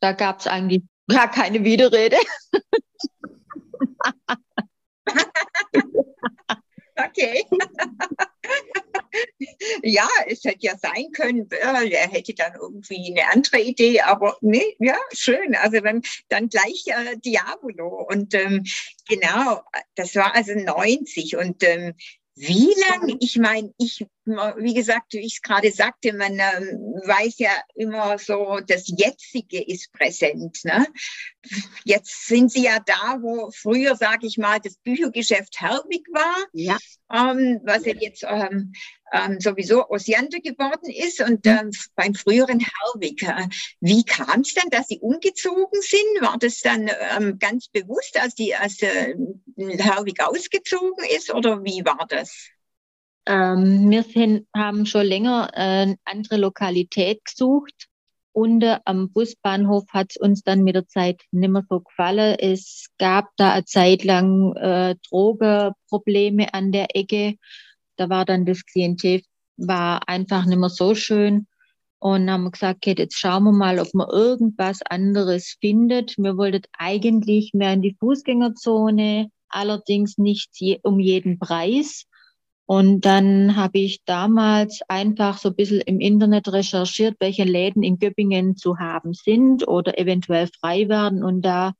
da 0.00 0.12
gab 0.12 0.40
es 0.40 0.46
eigentlich 0.46 0.82
gar 1.08 1.30
keine 1.30 1.64
Widerrede. 1.64 2.16
okay. 6.96 7.44
ja, 9.82 10.08
es 10.26 10.44
hätte 10.44 10.58
ja 10.60 10.76
sein 10.78 11.10
können, 11.12 11.48
er 11.50 12.08
hätte 12.10 12.34
dann 12.34 12.54
irgendwie 12.60 13.14
eine 13.16 13.32
andere 13.32 13.60
Idee, 13.60 14.00
aber 14.00 14.36
nee, 14.40 14.76
ja, 14.78 14.96
schön. 15.12 15.54
Also 15.56 15.80
dann, 15.80 16.02
dann 16.28 16.48
gleich 16.48 16.84
äh, 16.86 17.16
Diabolo. 17.16 18.06
Und 18.08 18.34
ähm, 18.34 18.64
genau, 19.08 19.62
das 19.94 20.14
war 20.16 20.34
also 20.34 20.54
90 20.54 21.36
und 21.36 21.62
ähm, 21.62 21.94
wie 22.36 22.72
lange? 22.88 23.16
Ich 23.20 23.36
meine, 23.36 23.74
ich, 23.78 24.06
wie 24.24 24.74
gesagt, 24.74 25.12
wie 25.12 25.20
ich 25.20 25.34
es 25.36 25.42
gerade 25.42 25.70
sagte, 25.70 26.12
man 26.12 26.34
ähm, 26.34 27.00
weiß 27.06 27.38
ja 27.38 27.52
immer 27.74 28.18
so, 28.18 28.60
das 28.66 28.84
Jetzige 28.86 29.62
ist 29.62 29.92
präsent. 29.92 30.58
Ne? 30.64 30.86
Jetzt 31.84 32.26
sind 32.26 32.52
Sie 32.52 32.64
ja 32.64 32.78
da, 32.84 33.18
wo 33.20 33.50
früher, 33.50 33.96
sage 33.96 34.26
ich 34.26 34.36
mal, 34.36 34.60
das 34.60 34.76
Büchergeschäft 34.76 35.60
Herbig 35.60 36.06
war, 36.12 36.36
ja. 36.52 36.76
ähm, 37.12 37.60
was 37.64 37.84
ja 37.86 37.94
jetzt 37.98 38.24
ähm, 38.28 38.72
ähm, 39.12 39.40
sowieso 39.40 39.88
Osiante 39.88 40.40
geworden 40.40 40.90
ist 40.90 41.20
und 41.20 41.46
ähm, 41.46 41.70
beim 41.94 42.14
früheren 42.14 42.60
Herwig. 42.60 43.22
Äh, 43.22 43.48
wie 43.80 44.04
kam 44.04 44.40
es 44.40 44.54
denn, 44.54 44.70
dass 44.70 44.88
Sie 44.88 45.00
umgezogen 45.00 45.80
sind? 45.80 46.20
War 46.20 46.36
das 46.38 46.60
dann 46.60 46.90
ähm, 47.16 47.38
ganz 47.38 47.68
bewusst, 47.68 48.20
als, 48.20 48.34
die, 48.34 48.54
als 48.54 48.82
äh, 48.82 49.14
Herwig 49.56 50.22
ausgezogen 50.22 51.04
ist 51.16 51.32
oder 51.32 51.64
wie 51.64 51.84
war 51.84 52.06
das? 52.08 52.50
Ähm, 53.26 53.90
wir 53.90 54.02
sind, 54.02 54.46
haben 54.54 54.86
schon 54.86 55.06
länger 55.06 55.50
äh, 55.54 55.82
eine 55.82 55.96
andere 56.04 56.36
Lokalität 56.36 57.24
gesucht. 57.24 57.86
Und 58.32 58.64
am 58.84 59.10
Busbahnhof 59.10 59.84
hat 59.90 60.10
es 60.10 60.16
uns 60.16 60.42
dann 60.42 60.62
mit 60.62 60.76
der 60.76 60.86
Zeit 60.86 61.20
nicht 61.32 61.50
mehr 61.50 61.64
so 61.68 61.80
gefallen. 61.80 62.36
Es 62.38 62.86
gab 62.96 63.26
da 63.36 63.52
eine 63.52 63.64
Zeit 63.64 64.04
lang 64.04 64.54
äh, 64.56 64.94
Drogenprobleme 65.08 66.54
an 66.54 66.70
der 66.70 66.94
Ecke. 66.96 67.34
Da 67.96 68.08
war 68.08 68.24
dann 68.24 68.46
das 68.46 68.64
Klientel 68.64 69.22
war 69.60 70.08
einfach 70.08 70.46
nicht 70.46 70.58
mehr 70.58 70.70
so 70.70 70.94
schön. 70.94 71.46
Und 71.98 72.30
haben 72.30 72.44
wir 72.44 72.50
gesagt, 72.50 72.76
okay, 72.76 72.94
jetzt 72.96 73.18
schauen 73.18 73.44
wir 73.44 73.52
mal, 73.52 73.78
ob 73.78 73.92
man 73.92 74.08
irgendwas 74.08 74.80
anderes 74.88 75.58
findet. 75.60 76.16
Wir 76.16 76.38
wollten 76.38 76.62
eigentlich 76.78 77.52
mehr 77.52 77.74
in 77.74 77.82
die 77.82 77.94
Fußgängerzone, 78.00 79.30
allerdings 79.50 80.16
nicht 80.16 80.48
je, 80.54 80.80
um 80.82 80.98
jeden 80.98 81.38
Preis. 81.38 82.06
Und 82.70 83.00
dann 83.00 83.56
habe 83.56 83.80
ich 83.80 84.04
damals 84.04 84.80
einfach 84.86 85.38
so 85.38 85.48
ein 85.48 85.56
bisschen 85.56 85.80
im 85.80 85.98
Internet 85.98 86.52
recherchiert, 86.52 87.16
welche 87.18 87.42
Läden 87.42 87.82
in 87.82 87.98
Göppingen 87.98 88.56
zu 88.56 88.78
haben 88.78 89.12
sind 89.12 89.66
oder 89.66 89.98
eventuell 89.98 90.46
frei 90.46 90.88
werden. 90.88 91.24
Und 91.24 91.42
da 91.42 91.72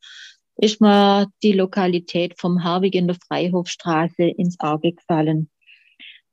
ist 0.57 0.81
mir 0.81 1.29
die 1.45 1.53
Lokalität 1.53 2.41
vom 2.41 2.59
Herwig 2.59 2.97
in 2.97 3.07
der 3.07 3.15
Freihofstraße 3.29 4.25
ins 4.25 4.59
Auge 4.59 4.95
gefallen. 4.95 5.49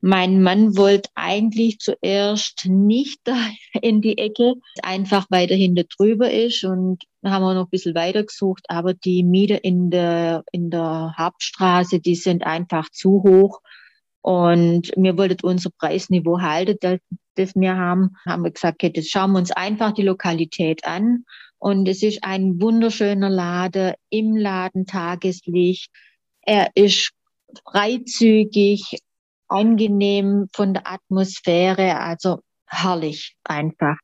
Mein 0.01 0.41
Mann 0.41 0.75
wollte 0.75 1.11
eigentlich 1.13 1.77
zuerst 1.77 2.65
nicht 2.65 3.21
in 3.83 4.01
die 4.01 4.17
Ecke, 4.17 4.55
einfach 4.81 5.27
weil 5.29 5.45
der 5.45 5.57
hinter 5.57 5.83
drüber 5.83 6.31
ist 6.31 6.63
und 6.63 7.03
haben 7.23 7.43
wir 7.43 7.53
noch 7.53 7.65
ein 7.65 7.69
bisschen 7.69 7.93
weiter 7.93 8.23
gesucht, 8.23 8.65
aber 8.69 8.95
die 8.95 9.21
Miete 9.21 9.53
in 9.53 9.91
der, 9.91 10.43
in 10.51 10.71
der 10.71 11.13
Hauptstraße, 11.15 11.99
die 11.99 12.15
sind 12.15 12.43
einfach 12.43 12.89
zu 12.89 13.21
hoch. 13.21 13.61
Und 14.21 14.91
wir 14.95 15.17
wollten 15.17 15.45
unser 15.45 15.69
Preisniveau 15.77 16.41
halten, 16.41 16.77
das, 16.81 16.99
das 17.35 17.55
wir 17.55 17.75
haben. 17.75 18.15
Haben 18.25 18.43
wir 18.43 18.51
gesagt, 18.51 18.75
okay, 18.75 18.91
das 18.91 19.07
schauen 19.07 19.31
wir 19.31 19.39
uns 19.39 19.51
einfach 19.51 19.93
die 19.93 20.03
Lokalität 20.03 20.85
an. 20.85 21.25
Und 21.59 21.87
es 21.87 22.03
ist 22.03 22.23
ein 22.23 22.61
wunderschöner 22.61 23.29
Laden, 23.29 23.93
im 24.09 24.35
Laden 24.35 24.85
Tageslicht. 24.85 25.89
Er 26.41 26.69
ist 26.75 27.11
freizügig, 27.65 28.99
angenehm 29.47 30.47
von 30.53 30.73
der 30.73 30.87
Atmosphäre, 30.91 31.99
also 31.99 32.41
herrlich 32.65 33.35
einfach. 33.43 33.97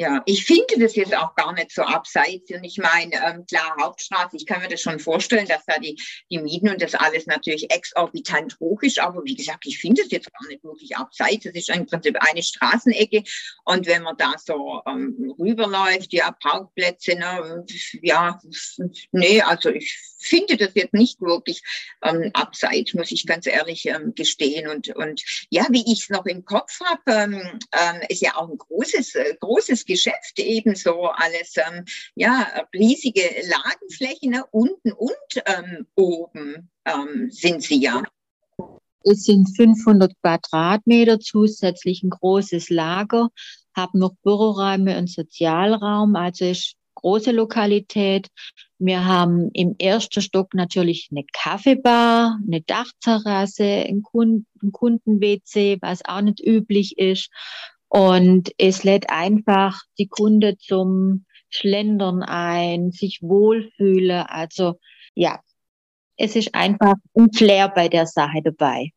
Ja, 0.00 0.22
ich 0.24 0.46
finde 0.46 0.78
das 0.78 0.96
jetzt 0.96 1.14
auch 1.14 1.34
gar 1.34 1.52
nicht 1.52 1.72
so 1.72 1.82
abseits. 1.82 2.50
Und 2.50 2.64
ich 2.64 2.78
meine, 2.78 3.16
ähm, 3.16 3.44
klar, 3.44 3.76
Hauptstraße, 3.82 4.34
ich 4.34 4.46
kann 4.46 4.62
mir 4.62 4.68
das 4.68 4.80
schon 4.80 4.98
vorstellen, 4.98 5.46
dass 5.46 5.66
da 5.66 5.78
die, 5.78 6.00
die 6.30 6.38
Mieten 6.38 6.70
und 6.70 6.80
das 6.80 6.94
alles 6.94 7.26
natürlich 7.26 7.70
exorbitant 7.70 8.56
hoch 8.60 8.80
ist. 8.80 8.98
Aber 8.98 9.22
wie 9.24 9.36
gesagt, 9.36 9.66
ich 9.66 9.78
finde 9.78 10.00
es 10.00 10.10
jetzt 10.10 10.32
gar 10.32 10.48
nicht 10.48 10.64
wirklich 10.64 10.96
abseits. 10.96 11.44
Es 11.44 11.54
ist 11.54 11.68
im 11.68 11.84
Prinzip 11.84 12.16
eine 12.18 12.42
Straßenecke. 12.42 13.24
Und 13.66 13.86
wenn 13.86 14.02
man 14.02 14.16
da 14.16 14.32
so 14.42 14.80
ähm, 14.86 15.34
rüberläuft, 15.38 16.14
ja, 16.14 16.30
Parkplätze, 16.32 17.16
ne, 17.16 17.66
ja, 18.00 18.40
nee, 19.12 19.42
also 19.42 19.68
ich 19.68 19.98
finde 20.18 20.56
das 20.56 20.70
jetzt 20.76 20.94
nicht 20.94 21.20
wirklich 21.20 21.62
ähm, 22.02 22.30
abseits, 22.32 22.94
muss 22.94 23.12
ich 23.12 23.26
ganz 23.26 23.46
ehrlich 23.46 23.84
ähm, 23.84 24.14
gestehen. 24.14 24.66
Und, 24.66 24.96
und 24.96 25.22
ja, 25.50 25.66
wie 25.68 25.84
ich 25.92 26.04
es 26.04 26.08
noch 26.08 26.24
im 26.24 26.46
Kopf 26.46 26.80
habe, 26.80 27.02
ähm, 27.06 27.58
ähm, 27.72 28.00
ist 28.08 28.22
ja 28.22 28.36
auch 28.36 28.48
ein 28.48 28.56
großes, 28.56 29.14
äh, 29.16 29.34
großes 29.38 29.84
Geschäft 29.90 30.38
ebenso 30.38 31.06
alles, 31.06 31.56
ähm, 31.56 31.84
ja, 32.14 32.46
riesige 32.72 33.22
Ladenflächen 33.48 34.30
ne? 34.30 34.44
unten 34.52 34.92
und 34.92 35.42
ähm, 35.46 35.86
oben 35.96 36.70
ähm, 36.84 37.28
sind 37.30 37.62
sie 37.62 37.80
ja. 37.80 38.04
Es 39.02 39.24
sind 39.24 39.48
500 39.56 40.12
Quadratmeter 40.22 41.18
zusätzlich 41.18 42.04
ein 42.04 42.10
großes 42.10 42.70
Lager, 42.70 43.30
haben 43.74 43.98
noch 43.98 44.14
Büroräume 44.22 44.96
und 44.96 45.10
Sozialraum, 45.10 46.14
also 46.14 46.44
ist 46.44 46.76
große 46.94 47.32
Lokalität. 47.32 48.28
Wir 48.78 49.04
haben 49.04 49.50
im 49.52 49.74
ersten 49.78 50.22
Stock 50.22 50.54
natürlich 50.54 51.08
eine 51.10 51.24
Kaffeebar, 51.32 52.38
eine 52.46 52.60
Dachterrasse, 52.60 53.64
ein 53.64 54.02
Kunden-WC, 54.02 55.78
was 55.80 56.04
auch 56.04 56.20
nicht 56.20 56.40
üblich 56.40 56.98
ist. 56.98 57.30
Und 57.90 58.52
es 58.56 58.84
lädt 58.84 59.10
einfach 59.10 59.82
die 59.98 60.06
Kunde 60.06 60.56
zum 60.58 61.26
Schlendern 61.48 62.22
ein, 62.22 62.92
sich 62.92 63.20
wohlfühlen. 63.20 64.26
Also 64.28 64.78
ja, 65.16 65.40
es 66.16 66.36
ist 66.36 66.54
einfach 66.54 66.94
ein 67.14 67.32
Flair 67.32 67.68
bei 67.68 67.88
der 67.88 68.06
Sache 68.06 68.42
dabei. 68.44 68.92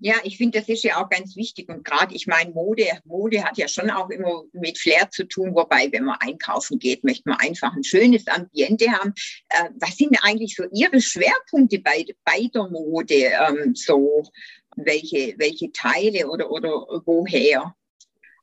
Ja, 0.00 0.16
ich 0.22 0.36
finde, 0.36 0.58
das 0.58 0.68
ist 0.68 0.84
ja 0.84 1.02
auch 1.02 1.08
ganz 1.08 1.34
wichtig. 1.34 1.70
Und 1.70 1.82
gerade, 1.82 2.14
ich 2.14 2.26
meine, 2.26 2.50
Mode, 2.50 2.84
Mode 3.06 3.42
hat 3.42 3.56
ja 3.56 3.68
schon 3.68 3.88
auch 3.88 4.10
immer 4.10 4.42
mit 4.52 4.76
Flair 4.76 5.08
zu 5.10 5.26
tun. 5.26 5.54
Wobei, 5.54 5.90
wenn 5.90 6.04
man 6.04 6.18
einkaufen 6.20 6.78
geht, 6.78 7.04
möchte 7.04 7.26
man 7.26 7.38
einfach 7.38 7.72
ein 7.72 7.84
schönes 7.84 8.26
Ambiente 8.26 8.90
haben. 8.92 9.14
Äh, 9.48 9.70
was 9.80 9.96
sind 9.96 10.18
eigentlich 10.22 10.56
so 10.56 10.64
Ihre 10.74 11.00
Schwerpunkte 11.00 11.78
bei, 11.78 12.04
bei 12.22 12.50
der 12.52 12.68
Mode? 12.68 13.14
Ähm, 13.14 13.74
so, 13.74 14.24
welche, 14.76 15.36
welche 15.38 15.72
Teile 15.72 16.28
oder, 16.28 16.50
oder 16.50 16.70
woher? 17.06 17.74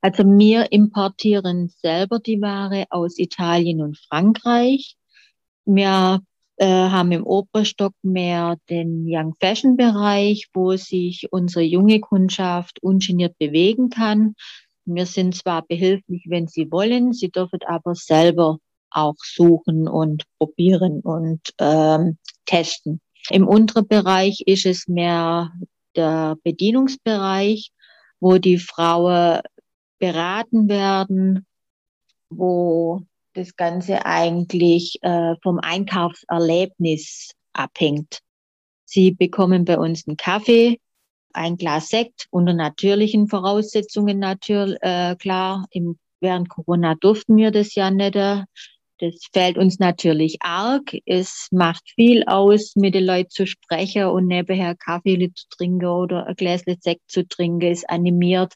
Also 0.02 0.24
wir 0.26 0.72
importieren 0.72 1.72
selber 1.82 2.20
die 2.20 2.42
Ware 2.42 2.86
aus 2.90 3.20
Italien 3.20 3.82
und 3.82 4.00
Frankreich. 4.00 4.98
Wir 5.66 6.22
äh, 6.58 6.66
haben 6.66 7.12
im 7.12 7.24
Oberstock 7.24 7.94
mehr 8.02 8.58
den 8.70 9.06
Young 9.08 9.36
Fashion 9.40 9.78
Bereich, 9.78 10.48
wo 10.54 10.76
sich 10.76 11.32
unsere 11.32 11.64
junge 11.64 12.00
Kundschaft 12.00 12.82
ungeniert 12.82 13.38
bewegen 13.38 13.92
kann. 13.92 14.34
Wir 14.86 15.06
sind 15.06 15.36
zwar 15.36 15.62
behilflich, 15.68 16.26
wenn 16.28 16.48
sie 16.48 16.72
wollen, 16.72 17.14
sie 17.14 17.30
dürfen 17.30 17.60
aber 17.68 17.94
selber 17.94 18.58
auch 18.90 19.16
suchen 19.18 19.88
und 19.88 20.24
probieren 20.40 21.02
und 21.02 21.42
ähm, 21.60 22.18
testen. 22.46 23.02
Im 23.30 23.48
unteren 23.48 23.88
Bereich 23.88 24.42
ist 24.48 24.66
es 24.66 24.88
mehr 24.88 25.52
der 25.96 26.38
Bedienungsbereich, 26.44 27.72
wo 28.20 28.40
die 28.40 28.58
Frauen 28.58 29.42
beraten 30.02 30.68
werden, 30.68 31.46
wo 32.30 33.04
das 33.34 33.56
Ganze 33.56 34.06
eigentlich 34.06 34.98
äh, 35.04 35.36
vom 35.42 35.60
Einkaufserlebnis 35.60 37.32
abhängt. 37.54 38.20
Sie 38.84 39.12
bekommen 39.12 39.64
bei 39.64 39.78
uns 39.78 40.06
einen 40.08 40.18
Kaffee, 40.18 40.80
ein 41.34 41.56
Glas 41.56 41.90
Sekt 41.90 42.28
unter 42.32 42.54
natürlichen 42.54 43.30
Voraussetzungen 43.30 44.20
natürlich 44.20 44.78
äh, 44.82 45.16
klar. 45.16 45.66
Im, 45.70 45.98
während 46.20 46.50
Corona 46.50 46.96
durften 46.96 47.38
wir 47.38 47.52
das 47.52 47.76
ja 47.76 47.92
nicht. 47.92 48.16
Äh, 48.16 48.44
das 49.00 49.16
fällt 49.34 49.58
uns 49.58 49.80
natürlich 49.80 50.38
arg. 50.42 50.96
Es 51.06 51.48
macht 51.52 51.90
viel 51.96 52.24
aus, 52.26 52.76
mit 52.76 52.94
den 52.96 53.06
Leuten 53.06 53.30
zu 53.30 53.48
sprechen 53.48 54.06
und 54.06 54.28
nebenher 54.28 54.76
Kaffee 54.76 55.32
zu 55.34 55.48
trinken 55.50 55.86
oder 55.86 56.28
ein 56.28 56.36
Gläschen 56.36 56.78
Sekt 56.82 57.10
zu 57.10 57.28
trinken. 57.28 57.66
Es 57.72 57.84
animiert 57.86 58.54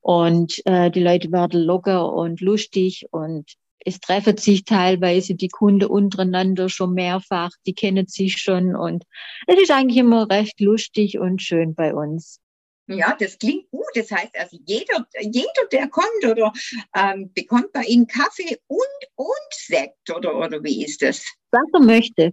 und 0.00 0.60
äh, 0.66 0.90
die 0.90 1.02
Leute 1.02 1.30
werden 1.32 1.60
locker 1.60 2.12
und 2.12 2.40
lustig 2.40 3.06
und 3.10 3.52
es 3.84 3.98
treffen 4.00 4.36
sich 4.36 4.64
teilweise 4.64 5.34
die 5.34 5.48
Kunden 5.48 5.88
untereinander 5.88 6.68
schon 6.68 6.92
mehrfach, 6.92 7.50
die 7.66 7.74
kennen 7.74 8.06
sich 8.06 8.36
schon 8.36 8.76
und 8.76 9.04
es 9.46 9.60
ist 9.60 9.70
eigentlich 9.70 9.98
immer 9.98 10.28
recht 10.28 10.60
lustig 10.60 11.18
und 11.18 11.40
schön 11.42 11.74
bei 11.74 11.94
uns. 11.94 12.40
Ja, 12.86 13.16
das 13.18 13.38
klingt 13.38 13.70
gut. 13.70 13.86
Das 13.94 14.10
heißt 14.10 14.36
also, 14.36 14.58
jeder, 14.66 15.06
jeder 15.20 15.66
der 15.70 15.88
kommt 15.88 16.24
oder 16.28 16.52
ähm, 16.96 17.30
bekommt 17.32 17.72
bei 17.72 17.82
Ihnen 17.84 18.06
Kaffee 18.06 18.58
und, 18.66 18.80
und 19.14 19.28
Sekt 19.52 20.10
oder, 20.10 20.36
oder 20.36 20.62
wie 20.64 20.84
ist 20.84 21.00
das? 21.00 21.24
Was 21.52 21.62
er 21.72 21.80
möchte. 21.80 22.32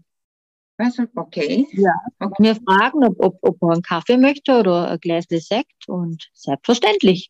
Was, 0.79 0.97
okay. 1.15 1.67
Ja. 1.73 1.91
Okay. 2.19 2.43
Wir 2.43 2.55
fragen, 2.55 3.03
ob, 3.03 3.23
ob, 3.23 3.37
ob 3.41 3.61
er 3.61 3.73
einen 3.73 3.81
Kaffee 3.83 4.17
möchte 4.17 4.59
oder 4.59 4.89
ein 4.89 4.99
Gläschen 4.99 5.39
Sekt 5.39 5.87
und 5.87 6.27
selbstverständlich. 6.33 7.29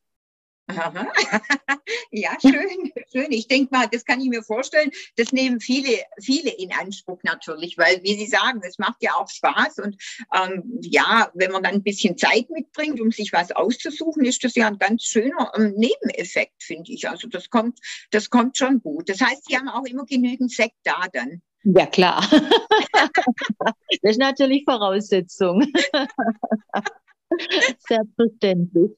Aha. 0.68 1.08
ja, 2.12 2.32
schön, 2.42 2.92
schön. 3.12 3.32
Ich 3.32 3.48
denke 3.48 3.74
mal, 3.74 3.88
das 3.90 4.04
kann 4.04 4.20
ich 4.20 4.28
mir 4.28 4.44
vorstellen. 4.44 4.92
Das 5.16 5.32
nehmen 5.32 5.62
viele, 5.62 6.00
viele 6.20 6.52
in 6.52 6.74
Anspruch 6.74 7.20
natürlich, 7.24 7.78
weil, 7.78 8.04
wie 8.04 8.16
Sie 8.16 8.28
sagen, 8.28 8.62
es 8.68 8.78
macht 8.78 9.02
ja 9.02 9.16
auch 9.16 9.30
Spaß. 9.30 9.80
Und 9.80 9.96
ähm, 10.36 10.80
ja, 10.82 11.32
wenn 11.34 11.52
man 11.52 11.64
dann 11.64 11.76
ein 11.76 11.84
bisschen 11.84 12.18
Zeit 12.18 12.50
mitbringt, 12.50 13.00
um 13.00 13.12
sich 13.12 13.32
was 13.32 13.52
auszusuchen, 13.54 14.26
ist 14.26 14.44
das 14.44 14.56
ja 14.56 14.68
ein 14.68 14.78
ganz 14.78 15.04
schöner 15.04 15.54
ähm, 15.56 15.74
Nebeneffekt, 15.78 16.62
finde 16.62 16.92
ich. 16.92 17.10
Also 17.10 17.30
das 17.30 17.50
kommt, 17.50 17.80
das 18.12 18.30
kommt 18.30 18.58
schon 18.58 18.82
gut. 18.82 19.08
Das 19.08 19.22
heißt, 19.22 19.46
Sie 19.48 19.56
haben 19.56 19.70
auch 19.70 19.86
immer 19.86 20.06
genügend 20.06 20.52
Sekt 20.52 20.76
da 20.84 21.06
dann. 21.14 21.42
Ja, 21.64 21.86
klar. 21.86 22.28
das 23.60 23.74
ist 24.02 24.20
natürlich 24.20 24.64
Voraussetzung. 24.66 25.66
Selbstverständlich. 27.88 28.92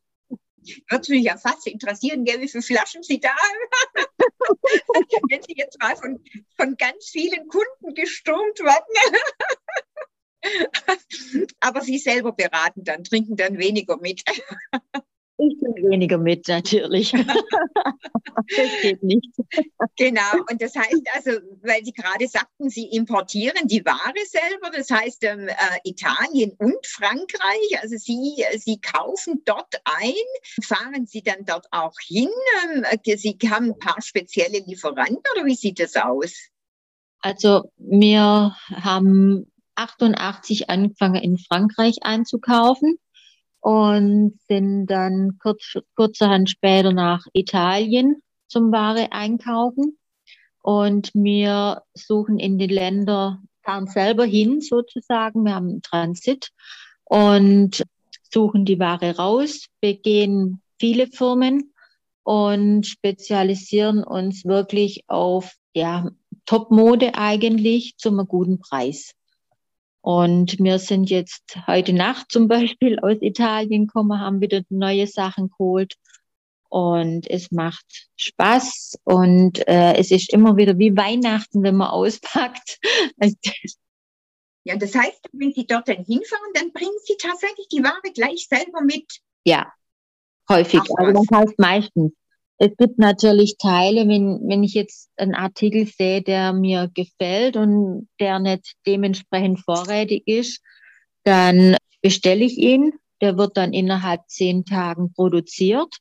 Würde 0.90 1.12
mich 1.12 1.24
ja 1.24 1.38
fast 1.38 1.68
interessieren, 1.68 2.26
wie 2.26 2.48
viele 2.48 2.62
Flaschen 2.62 3.04
Sie 3.04 3.20
da 3.20 3.30
haben. 3.30 4.06
Wenn 5.30 5.42
Sie 5.44 5.56
jetzt 5.56 5.80
mal 5.80 5.96
von, 5.96 6.24
von 6.56 6.76
ganz 6.78 7.10
vielen 7.10 7.48
Kunden 7.48 7.94
gestürmt 7.94 8.60
werden. 8.60 9.20
Aber 11.60 11.82
Sie 11.82 11.98
selber 11.98 12.32
beraten 12.32 12.84
dann, 12.84 13.04
trinken 13.04 13.36
dann 13.36 13.58
weniger 13.58 13.98
mit. 13.98 14.24
Bin 15.74 15.92
weniger 15.92 16.18
mit, 16.18 16.48
natürlich. 16.48 17.12
das 18.58 18.82
geht 18.82 19.04
nicht. 19.04 19.30
Genau, 19.98 20.32
und 20.50 20.62
das 20.62 20.76
heißt 20.76 21.04
also, 21.14 21.32
weil 21.62 21.84
Sie 21.84 21.94
gerade 21.94 22.28
sagten, 22.28 22.70
Sie 22.70 22.86
importieren 22.86 23.68
die 23.68 23.86
Ware 23.86 24.26
selber, 24.26 24.70
das 24.76 24.90
heißt 24.90 25.24
ähm, 25.26 25.48
äh, 25.48 25.54
Italien 25.84 26.54
und 26.58 26.86
Frankreich, 26.86 27.82
also 27.82 27.98
Sie, 27.98 28.44
Sie 28.58 28.80
kaufen 28.80 29.42
dort 29.46 29.82
ein, 29.86 30.14
fahren 30.64 31.06
Sie 31.06 31.22
dann 31.22 31.46
dort 31.46 31.68
auch 31.72 31.96
hin? 32.06 32.30
Ähm, 32.64 32.84
äh, 32.84 33.18
Sie 33.18 33.38
haben 33.50 33.72
ein 33.72 33.80
paar 33.80 34.02
spezielle 34.02 34.60
Lieferanten 34.60 35.24
oder 35.36 35.46
wie 35.46 35.56
sieht 35.56 35.80
das 35.80 35.96
aus? 35.96 36.34
Also 37.22 37.72
wir 37.78 38.56
haben 38.72 39.52
88 39.76 40.70
angefangen 40.70 41.22
in 41.22 41.38
Frankreich 41.38 41.98
einzukaufen 42.02 42.98
und 43.62 44.40
sind 44.48 44.88
dann 44.88 45.38
kurz, 45.42 45.78
kurzerhand 45.96 46.50
später 46.50 46.94
nach 46.94 47.26
Italien 47.34 48.22
zum 48.48 48.72
Ware 48.72 49.12
einkaufen. 49.12 49.98
Und 50.62 51.12
wir 51.14 51.84
suchen 51.94 52.40
in 52.40 52.58
die 52.58 52.68
Länder, 52.68 53.42
fahren 53.64 53.88
selber 53.88 54.26
hin 54.26 54.62
sozusagen. 54.62 55.44
Wir 55.44 55.56
haben 55.56 55.70
einen 55.70 55.82
Transit 55.82 56.50
und 57.06 57.84
suchen 58.32 58.66
die 58.66 58.80
Ware 58.80 59.18
raus, 59.18 59.66
begehen 59.82 60.62
viele 60.80 61.08
Firmen 61.08 61.74
und 62.24 62.86
spezialisieren 62.86 64.04
uns 64.04 64.46
wirklich 64.46 65.04
auf 65.08 65.54
ja, 65.74 66.10
Top-Mode 66.46 67.16
eigentlich 67.16 67.96
zum 67.98 68.18
guten 68.28 68.60
Preis. 68.60 69.14
Und 70.02 70.60
wir 70.60 70.80
sind 70.80 71.10
jetzt 71.10 71.58
heute 71.68 71.94
Nacht 71.94 72.32
zum 72.32 72.48
Beispiel 72.48 73.00
aus 73.02 73.18
Italien 73.22 73.88
gekommen, 73.88 74.20
haben 74.20 74.42
wieder 74.42 74.62
neue 74.70 75.08
Sachen 75.08 75.50
geholt. 75.50 75.96
Und 76.70 77.28
es 77.28 77.52
macht 77.52 78.10
Spaß 78.16 79.00
und 79.04 79.68
äh, 79.68 79.96
es 79.96 80.12
ist 80.12 80.32
immer 80.32 80.56
wieder 80.56 80.78
wie 80.78 80.96
Weihnachten, 80.96 81.64
wenn 81.64 81.76
man 81.76 81.88
auspackt. 81.90 82.80
ja, 84.64 84.78
das 84.78 84.94
heißt, 84.94 85.30
wenn 85.32 85.52
Sie 85.52 85.66
dort 85.66 85.88
dann 85.88 86.04
hinfahren, 86.04 86.54
dann 86.54 86.72
bringen 86.72 86.98
Sie 87.06 87.18
tatsächlich 87.20 87.68
die 87.70 87.84
Ware 87.84 88.14
gleich 88.14 88.48
selber 88.48 88.82
mit. 88.82 89.20
Ja, 89.46 89.74
häufig. 90.48 90.82
Ach, 90.82 91.06
also 91.06 91.24
das 91.24 91.40
heißt 91.40 91.60
meistens. 91.60 92.14
Es 92.62 92.76
gibt 92.78 93.00
natürlich 93.00 93.56
Teile, 93.58 94.06
wenn, 94.10 94.42
wenn 94.50 94.64
ich 94.66 94.74
jetzt 94.74 95.10
einen 95.16 95.34
Artikel 95.34 95.88
sehe, 95.88 96.22
der 96.22 96.52
mir 96.52 96.92
gefällt 96.94 97.56
und 97.56 98.10
der 98.20 98.40
nicht 98.40 98.74
dementsprechend 98.86 99.62
vorrätig 99.62 100.24
ist, 100.28 100.62
dann 101.24 101.78
bestelle 102.02 102.44
ich 102.44 102.58
ihn. 102.58 102.94
Der 103.22 103.38
wird 103.38 103.56
dann 103.56 103.72
innerhalb 103.72 104.28
zehn 104.28 104.66
Tagen 104.66 105.14
produziert 105.14 105.96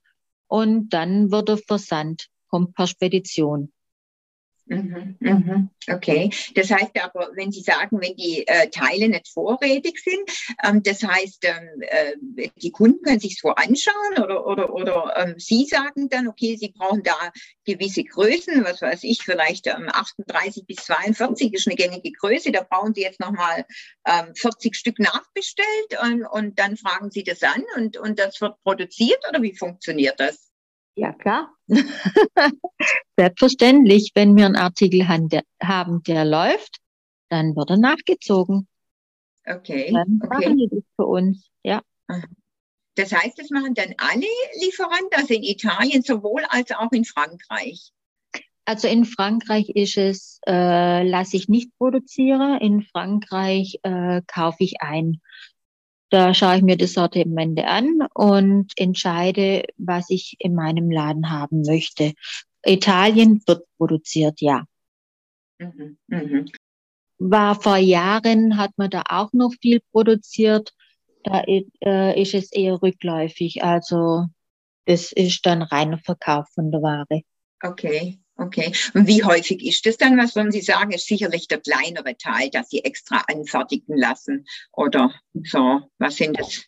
und 0.48 0.90
dann 0.90 1.30
wird 1.30 1.48
er 1.48 1.58
versandt, 1.58 2.26
kommt 2.48 2.74
per 2.74 2.88
Spedition. 2.88 3.72
Mhm, 4.68 5.16
mhm. 5.20 5.70
Okay, 5.90 6.30
das 6.54 6.70
heißt 6.70 7.02
aber, 7.02 7.30
wenn 7.34 7.50
Sie 7.50 7.62
sagen, 7.62 8.00
wenn 8.02 8.14
die 8.16 8.46
äh, 8.46 8.68
Teile 8.68 9.08
nicht 9.08 9.28
vorrätig 9.28 9.98
sind, 10.00 10.20
ähm, 10.62 10.82
das 10.82 11.02
heißt, 11.02 11.44
ähm, 11.44 11.80
äh, 11.80 12.50
die 12.56 12.70
Kunden 12.70 13.02
können 13.02 13.20
sich 13.20 13.38
so 13.38 13.48
anschauen 13.50 14.22
oder, 14.22 14.46
oder, 14.46 14.72
oder 14.74 15.14
ähm, 15.16 15.34
Sie 15.38 15.64
sagen 15.64 16.10
dann, 16.10 16.28
okay, 16.28 16.56
Sie 16.56 16.68
brauchen 16.68 17.02
da 17.02 17.16
gewisse 17.64 18.04
Größen, 18.04 18.62
was 18.64 18.82
weiß 18.82 19.04
ich, 19.04 19.22
vielleicht 19.22 19.68
38 19.68 20.58
ähm, 20.58 20.66
bis 20.66 20.84
42 20.84 21.54
ist 21.54 21.66
eine 21.66 21.76
gängige 21.76 22.12
Größe, 22.12 22.52
da 22.52 22.62
brauchen 22.62 22.92
Sie 22.92 23.02
jetzt 23.02 23.20
nochmal 23.20 23.64
40 24.04 24.66
ähm, 24.66 24.74
Stück 24.74 24.98
nachbestellt 24.98 25.98
und, 26.02 26.26
und 26.26 26.58
dann 26.58 26.76
fragen 26.76 27.10
Sie 27.10 27.24
das 27.24 27.42
an 27.42 27.64
und, 27.76 27.96
und 27.96 28.18
das 28.18 28.40
wird 28.42 28.60
produziert 28.62 29.20
oder 29.28 29.40
wie 29.40 29.56
funktioniert 29.56 30.20
das? 30.20 30.47
Ja, 30.98 31.12
klar. 31.12 31.54
Selbstverständlich, 33.16 34.10
wenn 34.14 34.36
wir 34.36 34.46
einen 34.46 34.56
Artikel 34.56 35.06
haben, 35.06 36.02
der 36.02 36.24
läuft, 36.24 36.78
dann 37.28 37.54
wird 37.54 37.70
er 37.70 37.76
nachgezogen. 37.76 38.66
Okay. 39.46 39.92
Dann 39.92 40.20
okay. 40.20 40.28
machen 40.28 40.58
die 40.58 40.68
das 40.68 40.82
für 40.96 41.06
uns, 41.06 41.48
ja. 41.62 41.82
Das 42.96 43.12
heißt, 43.12 43.38
das 43.38 43.50
machen 43.50 43.74
dann 43.74 43.94
alle 43.98 44.26
Lieferanten, 44.60 45.10
also 45.12 45.34
in 45.34 45.44
Italien 45.44 46.02
sowohl 46.02 46.42
als 46.48 46.72
auch 46.72 46.90
in 46.90 47.04
Frankreich. 47.04 47.92
Also 48.64 48.88
in 48.88 49.04
Frankreich 49.04 49.68
ist 49.68 49.96
es, 49.96 50.40
äh, 50.48 51.08
lasse 51.08 51.36
ich 51.36 51.48
nicht 51.48 51.70
produzieren. 51.78 52.58
In 52.60 52.82
Frankreich 52.82 53.78
äh, 53.84 54.20
kaufe 54.26 54.64
ich 54.64 54.82
ein. 54.82 55.20
Da 56.10 56.32
schaue 56.32 56.56
ich 56.56 56.62
mir 56.62 56.76
das 56.76 56.94
Sortiment 56.94 57.60
an 57.60 58.00
und 58.14 58.72
entscheide, 58.76 59.64
was 59.76 60.08
ich 60.08 60.36
in 60.38 60.54
meinem 60.54 60.90
Laden 60.90 61.30
haben 61.30 61.62
möchte. 61.62 62.14
Italien 62.64 63.42
wird 63.46 63.64
produziert, 63.76 64.40
ja. 64.40 64.64
Mhm, 65.58 65.98
mh. 66.06 66.44
War 67.18 67.60
vor 67.60 67.76
Jahren, 67.76 68.56
hat 68.56 68.70
man 68.76 68.90
da 68.90 69.02
auch 69.08 69.32
noch 69.32 69.52
viel 69.60 69.80
produziert. 69.92 70.72
Da 71.24 71.42
äh, 71.42 72.20
ist 72.20 72.34
es 72.34 72.52
eher 72.52 72.80
rückläufig. 72.80 73.62
Also 73.64 74.26
es 74.84 75.12
ist 75.12 75.44
dann 75.44 75.62
reiner 75.62 75.98
Verkauf 75.98 76.48
von 76.54 76.70
der 76.70 76.80
Ware. 76.80 77.22
Okay. 77.62 78.18
Okay. 78.38 78.72
Und 78.94 79.08
wie 79.08 79.24
häufig 79.24 79.66
ist 79.66 79.84
das 79.84 79.96
dann? 79.96 80.16
Was 80.16 80.36
wollen 80.36 80.52
Sie 80.52 80.60
sagen? 80.60 80.92
Ist 80.92 81.06
sicherlich 81.06 81.48
der 81.48 81.60
kleinere 81.60 82.16
Teil, 82.16 82.50
dass 82.50 82.70
Sie 82.70 82.84
extra 82.84 83.24
anfertigen 83.26 83.96
lassen 83.96 84.46
oder 84.72 85.12
so. 85.42 85.80
Was 85.98 86.16
sind 86.16 86.38
das? 86.38 86.64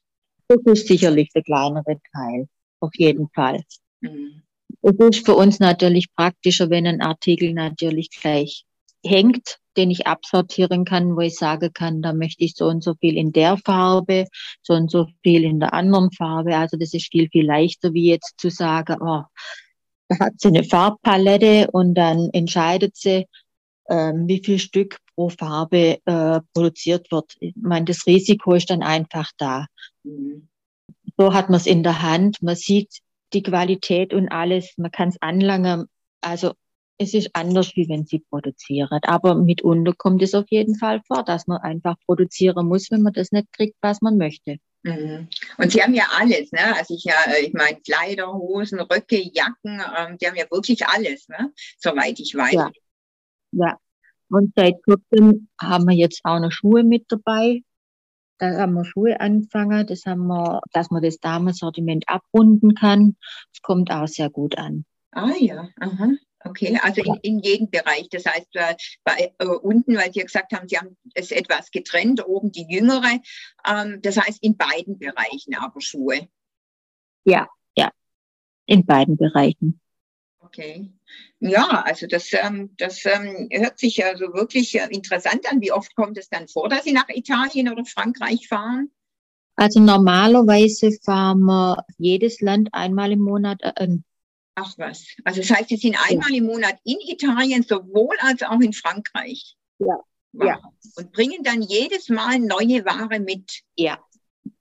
Das 0.49 0.59
ist 0.65 0.89
sicherlich 0.89 1.31
der 1.33 1.45
kleinere 1.45 2.01
Teil. 2.13 2.49
Auf 2.81 2.91
jeden 2.97 3.29
Fall. 3.35 3.63
Mhm. 4.01 4.43
Es 4.83 4.97
ist 4.99 5.25
für 5.25 5.35
uns 5.35 5.61
natürlich 5.61 6.13
praktischer, 6.15 6.71
wenn 6.71 6.87
ein 6.87 7.03
Artikel 7.03 7.53
natürlich 7.53 8.11
gleich 8.11 8.65
hängt, 9.05 9.59
den 9.77 9.91
ich 9.91 10.07
absortieren 10.07 10.85
kann, 10.85 11.15
wo 11.17 11.21
ich 11.21 11.37
sagen 11.37 11.73
kann, 11.73 12.03
da 12.03 12.13
möchte 12.13 12.45
ich 12.45 12.55
so 12.55 12.67
und 12.67 12.83
so 12.83 12.95
viel 12.95 13.17
in 13.17 13.33
der 13.33 13.57
Farbe, 13.59 14.27
so 14.63 14.75
und 14.75 14.91
so 14.91 15.07
viel 15.23 15.45
in 15.45 15.61
der 15.61 15.73
anderen 15.73 16.11
Farbe. 16.11 16.57
Also 16.57 16.77
das 16.77 16.95
ist 16.95 17.13
viel, 17.13 17.29
viel 17.31 17.47
leichter, 17.47 17.93
wie 17.93 18.09
jetzt 18.09 18.35
zu 18.39 18.51
sagen, 18.51 18.97
oh, 19.01 19.23
hat 20.19 20.35
sie 20.39 20.49
eine 20.49 20.65
Farbpalette 20.65 21.71
und 21.71 21.95
dann 21.95 22.31
entscheidet 22.33 22.97
sie, 22.97 23.27
ähm, 23.89 24.27
wie 24.27 24.43
viel 24.45 24.59
Stück 24.59 24.99
pro 25.15 25.29
Farbe 25.29 25.99
äh, 26.05 26.41
produziert 26.55 27.11
wird. 27.11 27.37
Ich 27.41 27.55
meine, 27.57 27.85
das 27.85 28.07
Risiko 28.07 28.55
ist 28.55 28.71
dann 28.71 28.83
einfach 28.83 29.31
da. 29.37 29.67
Mhm. 30.05 30.49
So 31.17 31.35
hat 31.35 31.51
man 31.51 31.59
es 31.59 31.67
in 31.67 31.83
der 31.83 32.03
Hand. 32.03 32.43
Man 32.43 32.57
sieht 32.57 33.01
die 33.33 33.43
Qualität 33.43 34.15
und 34.15 34.29
alles. 34.29 34.73
Man 34.77 34.91
kann 34.91 35.11
es 35.11 35.21
anlangen. 35.21 35.87
Also 36.21 36.53
es 36.99 37.15
ist 37.15 37.31
anders, 37.33 37.77
wie 37.77 37.89
wenn 37.89 38.05
sie 38.05 38.21
produziert. 38.21 38.91
Aber 39.03 39.35
mitunter 39.35 39.93
kommt 39.97 40.23
es 40.23 40.35
auf 40.35 40.47
jeden 40.51 40.77
Fall 40.77 41.01
vor, 41.07 41.25
dass 41.25 41.47
man 41.47 41.59
einfach 41.59 41.97
produzieren 42.07 42.67
muss, 42.67 42.91
wenn 42.91 43.03
man 43.03 43.13
das 43.13 43.33
nicht 43.33 43.53
kriegt, 43.53 43.77
was 43.81 44.01
man 44.03 44.19
möchte. 44.19 44.59
Mhm. 44.83 45.29
Und 45.59 45.73
Sie 45.73 45.83
haben 45.83 45.95
ja 45.95 46.05
alles, 46.19 46.53
ne? 46.53 46.75
Also 46.77 46.95
ich 46.95 47.05
ja, 47.05 47.15
äh, 47.27 47.47
ich 47.47 47.53
meine 47.53 47.81
Kleider, 47.81 48.33
Hosen, 48.33 48.81
Röcke, 48.81 49.21
Jacken, 49.21 49.83
ähm, 49.97 50.17
die 50.19 50.27
haben 50.27 50.37
ja 50.37 50.51
wirklich 50.51 50.87
alles, 50.87 51.29
ne? 51.29 51.53
Soweit 51.79 52.19
ich 52.19 52.35
weiß. 52.35 52.55
Ja. 52.55 52.71
ja. 53.53 53.79
Und 54.31 54.53
seit 54.57 54.83
kurzem 54.85 55.49
haben 55.61 55.89
wir 55.89 55.97
jetzt 55.97 56.21
auch 56.25 56.39
noch 56.39 56.53
Schuhe 56.53 56.85
mit 56.85 57.07
dabei. 57.09 57.63
Da 58.39 58.59
haben 58.59 58.73
wir 58.73 58.85
Schuhe 58.87 59.21
angefangen, 59.21 59.87
das 59.87 60.07
haben 60.07 60.27
wir, 60.29 60.63
dass 60.73 60.91
man 60.91 61.03
das 61.03 61.19
Damensortiment 61.19 62.09
abrunden 62.09 62.75
kann. 62.75 63.17
Das 63.53 63.61
kommt 63.61 63.91
auch 63.91 64.09
sehr 64.09 64.31
gut 64.31 64.57
an. 64.57 64.87
Ah 65.13 65.35
ja, 65.39 65.69
aha. 65.79 66.13
Okay, 66.43 66.79
also 66.83 67.03
in, 67.03 67.15
in 67.23 67.39
jedem 67.41 67.71
Bereich. 67.71 68.09
Das 68.11 68.25
heißt, 68.25 68.55
äh, 68.55 68.75
bei, 69.05 69.33
äh, 69.39 69.45
unten, 69.45 69.97
weil 69.97 70.13
Sie 70.13 70.21
ja 70.21 70.25
gesagt 70.25 70.53
haben, 70.53 70.69
Sie 70.69 70.79
haben 70.79 70.97
es 71.15 71.31
etwas 71.31 71.71
getrennt, 71.71 72.27
oben 72.27 72.51
die 72.51 72.67
jüngere. 72.69 73.21
Ähm, 73.69 74.01
das 74.03 74.17
heißt, 74.17 74.43
in 74.43 74.57
beiden 74.57 74.99
Bereichen 74.99 75.55
aber 75.57 75.81
Schuhe. 75.81 76.29
Ja, 77.25 77.49
ja, 77.77 77.91
in 78.67 78.87
beiden 78.87 79.17
Bereichen. 79.17 79.81
Okay. 80.41 80.91
Ja, 81.39 81.83
also 81.87 82.07
das, 82.07 82.33
ähm, 82.33 82.75
das 82.77 83.05
ähm, 83.05 83.49
hört 83.53 83.79
sich 83.79 84.05
also 84.05 84.33
wirklich 84.33 84.75
äh, 84.75 84.89
interessant 84.91 85.51
an. 85.51 85.61
Wie 85.61 85.73
oft 85.73 85.95
kommt 85.95 86.19
es 86.19 86.29
dann 86.29 86.49
vor, 86.49 86.69
dass 86.69 86.85
Sie 86.85 86.93
nach 86.93 87.09
Italien 87.09 87.71
oder 87.71 87.85
Frankreich 87.85 88.49
fahren? 88.49 88.91
Also 89.57 89.79
normalerweise 89.79 90.91
fahren 91.05 91.41
wir 91.41 91.85
jedes 91.99 92.41
Land 92.41 92.71
einmal 92.73 93.13
im 93.13 93.21
Monat, 93.21 93.61
äh, 93.63 93.89
Ach 94.63 94.75
was. 94.77 95.07
Also 95.25 95.41
das 95.41 95.51
heißt, 95.51 95.69
Sie 95.71 95.77
sind 95.77 95.97
einmal 96.09 96.31
ja. 96.31 96.39
im 96.39 96.45
Monat 96.45 96.79
in 96.85 96.99
Italien, 97.01 97.63
sowohl 97.63 98.17
als 98.21 98.43
auch 98.43 98.61
in 98.61 98.73
Frankreich. 98.73 99.57
Ja. 99.79 99.99
Wow. 100.33 100.47
ja. 100.47 100.61
Und 100.97 101.13
bringen 101.13 101.43
dann 101.43 101.63
jedes 101.63 102.09
Mal 102.09 102.39
neue 102.39 102.85
Ware 102.85 103.21
mit. 103.21 103.63
Ja. 103.77 103.99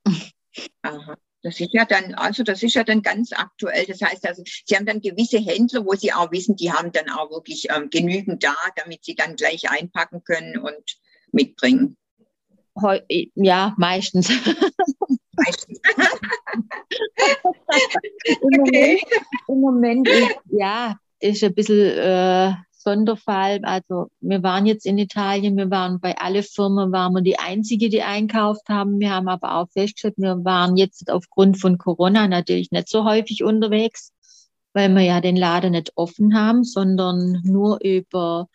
Aha. 0.82 1.18
Das 1.42 1.60
ist 1.60 1.74
ja 1.74 1.86
dann, 1.86 2.16
also 2.16 2.44
das 2.44 2.64
ist 2.64 2.74
ja 2.74 2.84
dann 2.84 3.02
ganz 3.02 3.32
aktuell. 3.32 3.86
Das 3.86 4.02
heißt 4.02 4.28
also, 4.28 4.44
Sie 4.66 4.76
haben 4.76 4.86
dann 4.86 5.02
gewisse 5.02 5.40
Händler, 5.40 5.86
wo 5.86 5.94
Sie 5.94 6.12
auch 6.12 6.32
wissen, 6.32 6.56
die 6.56 6.72
haben 6.72 6.92
dann 6.92 7.10
auch 7.10 7.30
wirklich 7.32 7.68
ähm, 7.70 7.90
genügend 7.90 8.44
da, 8.44 8.56
damit 8.76 9.06
Sie 9.06 9.16
dann 9.16 9.36
gleich 9.36 9.70
einpacken 9.70 10.24
können 10.24 10.58
und 10.58 10.98
mitbringen. 11.32 11.98
Ja, 13.36 13.74
meistens. 13.78 14.30
Im, 18.42 18.62
okay. 18.62 19.02
Moment, 19.02 19.02
Im 19.48 19.60
Moment 19.60 20.08
ist, 20.08 20.36
ja, 20.52 20.96
ist 21.20 21.44
ein 21.44 21.54
bisschen 21.54 21.98
äh, 21.98 22.54
Sonderfall. 22.72 23.60
Also 23.64 24.10
wir 24.22 24.42
waren 24.44 24.66
jetzt 24.66 24.86
in 24.86 24.98
Italien, 24.98 25.58
wir 25.58 25.70
waren 25.70 26.00
bei 26.00 26.18
alle 26.18 26.44
Firmen, 26.44 26.92
waren 26.92 27.14
wir 27.14 27.22
die 27.22 27.40
Einzige, 27.40 27.90
die 27.90 28.02
einkauft 28.02 28.70
haben. 28.70 29.00
Wir 29.00 29.12
haben 29.12 29.28
aber 29.28 29.56
auch 29.56 29.70
festgestellt, 29.70 30.16
wir 30.18 30.44
waren 30.44 30.78
jetzt 30.78 31.12
aufgrund 31.12 31.60
von 31.60 31.78
Corona 31.78 32.28
natürlich 32.28 32.72
nicht 32.72 32.90
so 32.90 33.04
häufig 33.04 33.44
unterwegs, 33.44 34.12
weil 34.74 34.90
wir 34.94 35.02
ja 35.02 35.22
den 35.22 35.36
Laden 35.36 35.72
nicht 35.72 35.92
offen 35.96 36.36
haben, 36.36 36.64
sondern 36.64 37.42
nur 37.44 37.80
über 37.84 38.48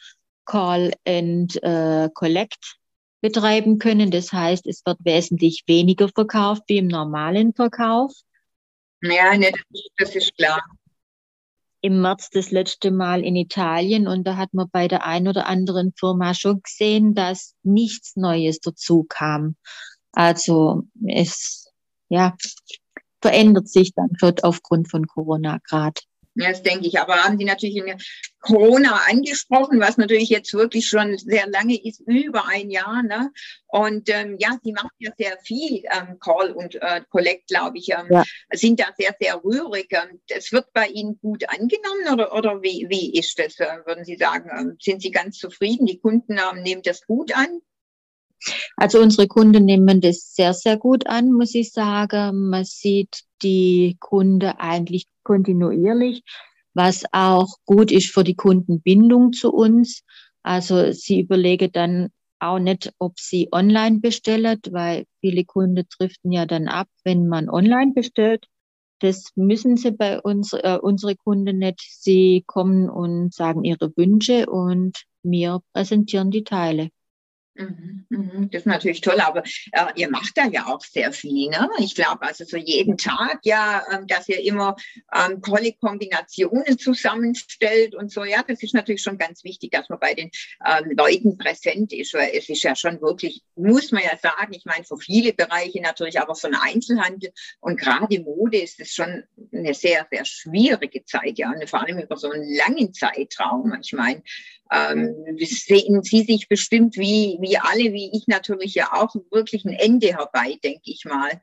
Call 0.47 0.93
and 1.07 1.63
äh, 1.63 2.09
Collect 2.13 2.79
betreiben 3.25 3.79
können. 3.79 4.11
Das 4.11 4.35
heißt, 4.35 4.67
es 4.67 4.85
wird 4.85 4.99
wesentlich 5.03 5.65
weniger 5.67 6.11
verkauft 6.11 6.65
wie 6.67 6.77
im 6.77 6.89
normalen 6.89 7.55
Verkauf. 7.55 8.13
Ja, 9.01 9.35
ne, 9.35 9.51
das 9.97 10.15
ist 10.15 10.37
klar. 10.37 10.63
Im 11.81 12.03
März 12.03 12.29
das 12.29 12.51
letzte 12.51 12.91
Mal 12.91 13.25
in 13.25 13.35
Italien 13.35 14.07
und 14.09 14.25
da 14.25 14.37
hat 14.37 14.53
man 14.53 14.69
bei 14.71 14.89
der 14.89 15.07
ein 15.07 15.27
oder 15.27 15.47
anderen 15.47 15.95
Firma 15.99 16.35
schon 16.35 16.61
gesehen, 16.63 17.15
dass 17.15 17.55
nichts 17.63 18.15
Neues 18.15 18.61
dazu 18.61 19.07
kam. 19.09 19.57
Also 20.13 20.83
es 21.09 21.73
ja 22.11 22.37
verändert 23.23 23.69
sich 23.71 23.95
dann 23.95 24.11
aufgrund 24.43 24.91
von 24.91 25.07
Corona 25.07 25.61
gerade. 25.67 26.03
Ja, 26.37 26.51
das 26.51 26.63
denke 26.63 26.87
ich. 26.87 26.99
Aber 26.99 27.15
haben 27.15 27.39
Sie 27.39 27.45
natürlich 27.45 27.77
in 27.77 27.97
Corona 28.41 29.03
angesprochen, 29.09 29.81
was 29.81 29.97
natürlich 29.97 30.29
jetzt 30.29 30.53
wirklich 30.53 30.89
schon 30.89 31.17
sehr 31.17 31.49
lange 31.49 31.77
ist, 31.83 32.01
über 32.07 32.47
ein 32.49 32.71
Jahr. 32.71 33.03
Ne? 33.03 33.31
Und 33.67 34.09
ähm, 34.11 34.37
ja, 34.39 34.59
Sie 34.63 34.73
machen 34.73 34.91
ja 34.99 35.13
sehr 35.17 35.39
viel 35.45 35.85
ähm, 35.85 36.19
Call 36.19 36.53
und 36.53 36.75
äh, 36.75 37.03
Collect, 37.09 37.47
glaube 37.47 37.79
ich, 37.79 37.91
ähm, 37.91 38.07
ja. 38.11 38.25
sind 38.53 38.81
da 38.81 38.87
sehr, 38.99 39.15
sehr 39.21 39.43
rührig. 39.45 39.97
Das 40.29 40.53
wird 40.53 40.73
bei 40.73 40.89
Ihnen 40.89 41.19
gut 41.21 41.49
angenommen 41.49 42.13
oder, 42.13 42.35
oder 42.35 42.63
wie, 42.63 42.87
wie 42.89 43.17
ist 43.19 43.39
das? 43.39 43.59
Äh, 43.61 43.79
würden 43.85 44.05
Sie 44.05 44.17
sagen, 44.17 44.51
ähm, 44.57 44.77
sind 44.81 45.03
Sie 45.03 45.11
ganz 45.11 45.39
zufrieden? 45.39 45.87
Die 45.87 46.01
Kunden 46.01 46.39
ähm, 46.39 46.63
nehmen 46.63 46.83
das 46.83 47.07
gut 47.07 47.35
an? 47.37 47.61
Also 48.77 49.01
unsere 49.01 49.29
Kunden 49.29 49.65
nehmen 49.65 50.01
das 50.01 50.35
sehr, 50.35 50.55
sehr 50.55 50.77
gut 50.77 51.07
an, 51.07 51.33
muss 51.33 51.55
ich 51.55 51.73
sagen. 51.73 52.49
Man 52.49 52.65
sieht 52.65 53.23
die 53.43 53.97
Kunde 54.01 54.61
eigentlich 54.61 55.07
kontinuierlich, 55.23 56.23
was 56.75 57.05
auch 57.13 57.49
gut 57.65 57.91
ist 57.91 58.11
für 58.11 58.25
die 58.25 58.37
Kundenbindung 58.37 59.33
zu 59.33 59.53
uns. 59.53 60.03
Also 60.43 60.93
sie 60.93 61.21
überlegen 61.21 61.71
dann 61.73 62.11
auch 62.39 62.59
nicht, 62.59 62.93
ob 62.99 63.19
sie 63.19 63.49
online 63.53 64.01
bestellen, 64.01 64.61
weil 64.71 65.07
viele 65.21 65.45
Kunden 65.45 65.87
driften 65.99 66.33
ja 66.33 66.47
dann 66.47 66.69
ab, 66.69 66.89
wenn 67.05 67.27
man 67.27 67.49
online 67.49 67.93
bestellt. 67.95 68.47
Das 69.01 69.33
müssen 69.35 69.77
sie 69.77 69.91
bei 69.91 70.21
uns, 70.21 70.53
äh, 70.53 70.79
unsere 70.81 71.17
Kunden 71.17 71.59
nicht. 71.59 71.81
Sie 71.81 72.45
kommen 72.47 72.89
und 72.89 73.35
sagen 73.35 73.65
ihre 73.65 73.93
Wünsche 73.97 74.47
und 74.47 75.05
wir 75.23 75.61
präsentieren 75.73 76.31
die 76.31 76.45
Teile. 76.45 76.91
Mhm, 77.57 78.07
mhm. 78.09 78.51
Das 78.51 78.63
ist 78.63 78.67
natürlich 78.67 79.01
toll, 79.01 79.21
aber 79.21 79.45
äh, 79.73 79.87
ihr 79.95 80.11
macht 80.11 80.37
da 80.37 80.47
ja 80.47 80.67
auch 80.67 80.81
sehr 80.81 81.13
viel. 81.13 81.51
Ne? 81.51 81.69
Ich 81.79 81.95
glaube, 81.95 82.23
also 82.23 82.45
so 82.45 82.57
jeden 82.57 82.99
Tag, 82.99 83.41
ja, 83.45 83.85
ähm, 83.93 84.09
dass 84.09 84.29
ihr 84.29 84.41
immer 84.41 84.75
ähm, 85.15 85.41
tolle 85.41 85.73
Kombinationen 85.75 86.79
zusammenstellt 86.79 87.95
und 87.95 88.11
so. 88.11 88.25
Ja, 88.25 88.43
das 88.47 88.63
ist 88.63 88.75
natürlich 88.75 89.03
schon 89.03 89.19
ganz 89.19 89.45
wichtig, 89.45 89.71
dass 89.71 89.89
man 89.89 90.01
bei 90.01 90.15
den 90.15 90.31
ähm, 90.67 90.91
Leuten 90.97 91.39
präsent 91.39 91.93
ist, 91.93 92.15
weil 92.15 92.31
es 92.35 92.49
ist 92.49 92.65
ja 92.65 92.75
schon 92.75 93.01
wirklich, 93.01 93.43
muss 93.55 93.93
man 93.93 94.03
ja 94.03 94.17
sagen, 94.17 94.53
ich 94.53 94.65
meine, 94.65 94.85
für 94.85 94.97
viele 94.97 95.33
Bereiche 95.33 95.81
natürlich, 95.81 96.21
aber 96.21 96.35
für 96.35 96.49
den 96.49 96.59
Einzelhandel 96.61 97.31
und 97.61 97.79
gerade 97.79 98.21
Mode 98.21 98.59
ist 98.59 98.81
es 98.81 98.93
schon 98.93 99.23
eine 99.53 99.75
sehr, 99.75 100.07
sehr 100.11 100.25
schwierige 100.25 101.05
Zeit, 101.05 101.39
ja, 101.39 101.53
und 101.53 101.69
vor 101.71 101.83
allem 101.83 102.01
über 102.01 102.17
so 102.17 102.31
einen 102.31 102.53
langen 102.53 102.93
Zeitraum. 102.93 103.77
Ich 103.81 103.93
meine, 103.93 104.23
ähm, 104.71 105.15
sehen 105.39 106.03
Sie 106.03 106.23
sich 106.23 106.49
bestimmt 106.49 106.97
wie, 106.97 107.39
wie 107.41 107.59
alle, 107.59 107.93
wie 107.93 108.11
ich 108.15 108.27
natürlich 108.27 108.75
ja 108.75 108.93
auch 108.93 109.15
wirklich 109.31 109.65
ein 109.65 109.75
Ende 109.75 110.09
herbei, 110.09 110.59
denke 110.63 110.91
ich 110.91 111.05
mal. 111.05 111.41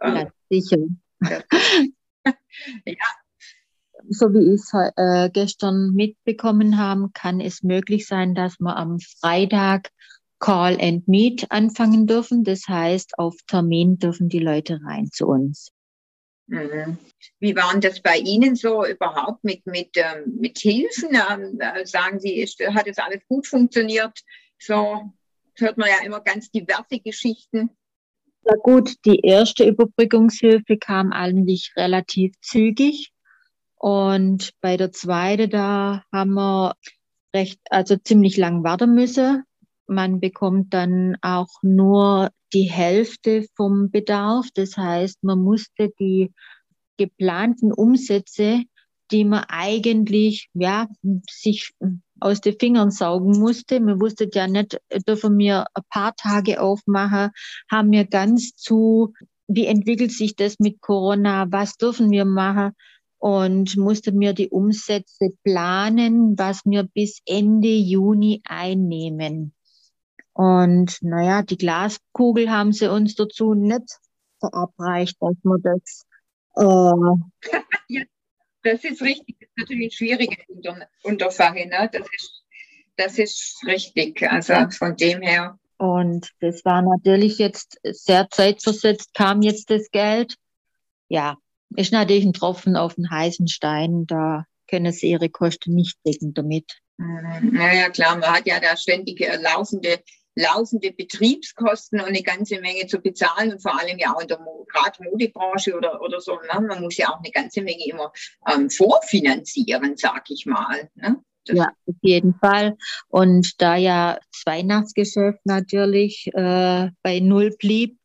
Ja, 0.00 0.20
ähm, 0.20 0.28
sicher. 0.50 0.78
ja. 2.84 3.06
So 4.08 4.32
wie 4.32 4.54
ich 4.54 4.60
es 4.60 4.72
äh, 4.96 5.30
gestern 5.30 5.92
mitbekommen 5.92 6.78
habe, 6.78 7.10
kann 7.12 7.40
es 7.40 7.62
möglich 7.62 8.06
sein, 8.06 8.34
dass 8.34 8.58
wir 8.58 8.76
am 8.76 8.98
Freitag 8.98 9.90
Call 10.40 10.76
and 10.80 11.06
Meet 11.06 11.52
anfangen 11.52 12.06
dürfen. 12.06 12.42
Das 12.42 12.66
heißt, 12.66 13.18
auf 13.18 13.36
Termin 13.46 13.98
dürfen 13.98 14.28
die 14.28 14.40
Leute 14.40 14.80
rein 14.84 15.08
zu 15.12 15.28
uns. 15.28 15.70
Mhm. 16.46 16.98
Wie 17.38 17.56
waren 17.56 17.80
das 17.80 18.00
bei 18.00 18.18
Ihnen 18.18 18.56
so 18.56 18.84
überhaupt 18.84 19.44
mit, 19.44 19.66
mit, 19.66 19.90
ähm, 19.96 20.38
mit 20.40 20.58
Hilfen? 20.58 21.10
Ähm, 21.14 21.58
sagen 21.84 22.20
Sie, 22.20 22.40
ist, 22.40 22.60
hat 22.60 22.86
es 22.86 22.98
alles 22.98 23.20
gut 23.28 23.46
funktioniert? 23.46 24.18
So 24.58 25.12
hört 25.56 25.78
man 25.78 25.88
ja 25.88 26.04
immer 26.04 26.20
ganz 26.20 26.50
diverse 26.50 26.98
Geschichten. 26.98 27.70
Na 28.44 28.56
gut, 28.56 28.96
die 29.04 29.20
erste 29.20 29.64
Überbrückungshilfe 29.64 30.76
kam 30.76 31.12
eigentlich 31.12 31.72
relativ 31.76 32.34
zügig. 32.40 33.12
Und 33.76 34.52
bei 34.60 34.76
der 34.76 34.92
zweiten, 34.92 35.50
da 35.50 36.04
haben 36.12 36.34
wir 36.34 36.74
recht, 37.34 37.60
also 37.70 37.96
ziemlich 37.96 38.36
lang 38.36 38.62
warten 38.64 38.94
müssen. 38.94 39.44
Man 39.92 40.20
bekommt 40.20 40.72
dann 40.74 41.16
auch 41.22 41.48
nur 41.62 42.30
die 42.52 42.70
Hälfte 42.70 43.46
vom 43.56 43.90
Bedarf. 43.90 44.46
Das 44.54 44.76
heißt, 44.76 45.22
man 45.22 45.40
musste 45.40 45.90
die 45.98 46.32
geplanten 46.96 47.72
Umsätze, 47.72 48.62
die 49.10 49.24
man 49.24 49.44
eigentlich 49.48 50.48
ja, 50.54 50.88
sich 51.30 51.72
aus 52.20 52.40
den 52.40 52.58
Fingern 52.58 52.90
saugen 52.90 53.38
musste. 53.38 53.80
Man 53.80 54.00
wusste 54.00 54.28
ja 54.32 54.46
nicht, 54.46 54.80
dürfen 55.06 55.36
wir 55.38 55.66
ein 55.74 55.82
paar 55.90 56.14
Tage 56.16 56.60
aufmachen, 56.60 57.30
haben 57.70 57.90
wir 57.90 58.06
ganz 58.06 58.54
zu, 58.54 59.12
wie 59.48 59.66
entwickelt 59.66 60.12
sich 60.12 60.36
das 60.36 60.58
mit 60.58 60.80
Corona, 60.80 61.46
was 61.50 61.76
dürfen 61.76 62.10
wir 62.10 62.24
machen? 62.24 62.72
und 63.22 63.76
musste 63.76 64.10
mir 64.10 64.32
die 64.32 64.48
Umsätze 64.48 65.30
planen, 65.44 66.36
was 66.36 66.62
wir 66.64 66.82
bis 66.82 67.20
Ende 67.24 67.68
Juni 67.68 68.42
einnehmen. 68.44 69.54
Und 70.34 70.96
naja, 71.02 71.42
die 71.42 71.58
Glaskugel 71.58 72.50
haben 72.50 72.72
sie 72.72 72.90
uns 72.90 73.14
dazu 73.14 73.54
nicht 73.54 73.98
verabreicht, 74.40 75.16
dass 75.20 75.36
wir 75.42 75.58
das. 75.62 76.06
Äh 76.56 77.58
ja, 77.88 78.02
das 78.62 78.84
ist 78.84 79.02
richtig. 79.02 79.36
Das 79.40 79.48
ist 79.48 79.58
natürlich 79.58 79.86
ein 79.88 79.96
schwieriges 79.96 80.44
Unterfangen. 81.02 81.68
Ne? 81.68 81.90
Das, 81.92 82.06
ist, 82.16 82.44
das 82.96 83.18
ist 83.18 83.60
richtig. 83.66 84.22
Also 84.22 84.54
von 84.70 84.96
dem 84.96 85.20
her. 85.20 85.58
Und 85.76 86.30
das 86.40 86.64
war 86.64 86.80
natürlich 86.80 87.38
jetzt 87.38 87.80
sehr 87.82 88.28
zeitversetzt, 88.30 89.14
kam 89.14 89.42
jetzt 89.42 89.68
das 89.68 89.90
Geld. 89.90 90.36
Ja, 91.08 91.36
ist 91.76 91.92
natürlich 91.92 92.24
ein 92.24 92.32
Tropfen 92.32 92.76
auf 92.76 92.94
den 92.94 93.10
heißen 93.10 93.48
Stein. 93.48 94.06
Da 94.06 94.46
können 94.68 94.92
sie 94.92 95.10
ihre 95.10 95.28
Kosten 95.28 95.74
nicht 95.74 95.98
decken 96.06 96.34
damit. 96.34 96.80
Naja, 96.98 97.88
mhm. 97.88 97.92
klar, 97.92 98.16
man 98.16 98.30
hat 98.30 98.46
ja 98.46 98.60
da 98.60 98.76
ständig 98.76 99.20
äh, 99.20 99.36
laufende 99.36 99.98
laufende 100.34 100.92
Betriebskosten 100.92 102.00
und 102.00 102.06
eine 102.06 102.22
ganze 102.22 102.60
Menge 102.60 102.86
zu 102.86 102.98
bezahlen 102.98 103.52
und 103.52 103.62
vor 103.62 103.78
allem 103.78 103.98
ja 103.98 104.14
auch 104.14 104.20
in 104.20 104.28
der 104.28 104.38
gerade 104.72 105.02
Modebranche 105.04 105.76
oder, 105.76 106.00
oder 106.00 106.20
so. 106.20 106.34
Ne? 106.34 106.60
Man 106.60 106.82
muss 106.82 106.96
ja 106.96 107.10
auch 107.10 107.18
eine 107.18 107.30
ganze 107.30 107.62
Menge 107.62 107.84
immer 107.86 108.12
ähm, 108.52 108.70
vorfinanzieren, 108.70 109.96
sag 109.96 110.24
ich 110.30 110.46
mal. 110.46 110.88
Ne? 110.94 111.22
ja, 111.48 111.70
auf 111.86 111.96
jeden 112.00 112.34
Fall. 112.34 112.76
Und 113.08 113.60
da 113.60 113.76
ja 113.76 114.18
das 114.32 114.42
Weihnachtsgeschäft 114.46 115.40
natürlich 115.44 116.28
äh, 116.34 116.90
bei 117.02 117.20
Null 117.20 117.54
blieb, 117.58 117.98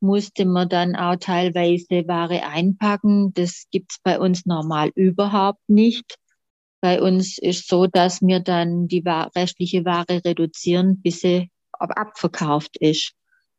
musste 0.00 0.44
man 0.44 0.68
dann 0.68 0.96
auch 0.96 1.16
teilweise 1.16 2.06
Ware 2.06 2.44
einpacken. 2.44 3.32
Das 3.34 3.66
gibt's 3.70 3.98
bei 4.02 4.18
uns 4.18 4.46
normal 4.46 4.90
überhaupt 4.94 5.68
nicht. 5.68 6.16
Bei 6.80 7.02
uns 7.02 7.38
ist 7.38 7.68
so, 7.68 7.88
dass 7.88 8.22
wir 8.22 8.38
dann 8.38 8.86
die 8.86 9.02
restliche 9.04 9.84
Ware 9.84 10.20
reduzieren, 10.24 11.02
bis 11.02 11.20
sie 11.20 11.50
abverkauft 11.78 12.76
ist. 12.78 13.12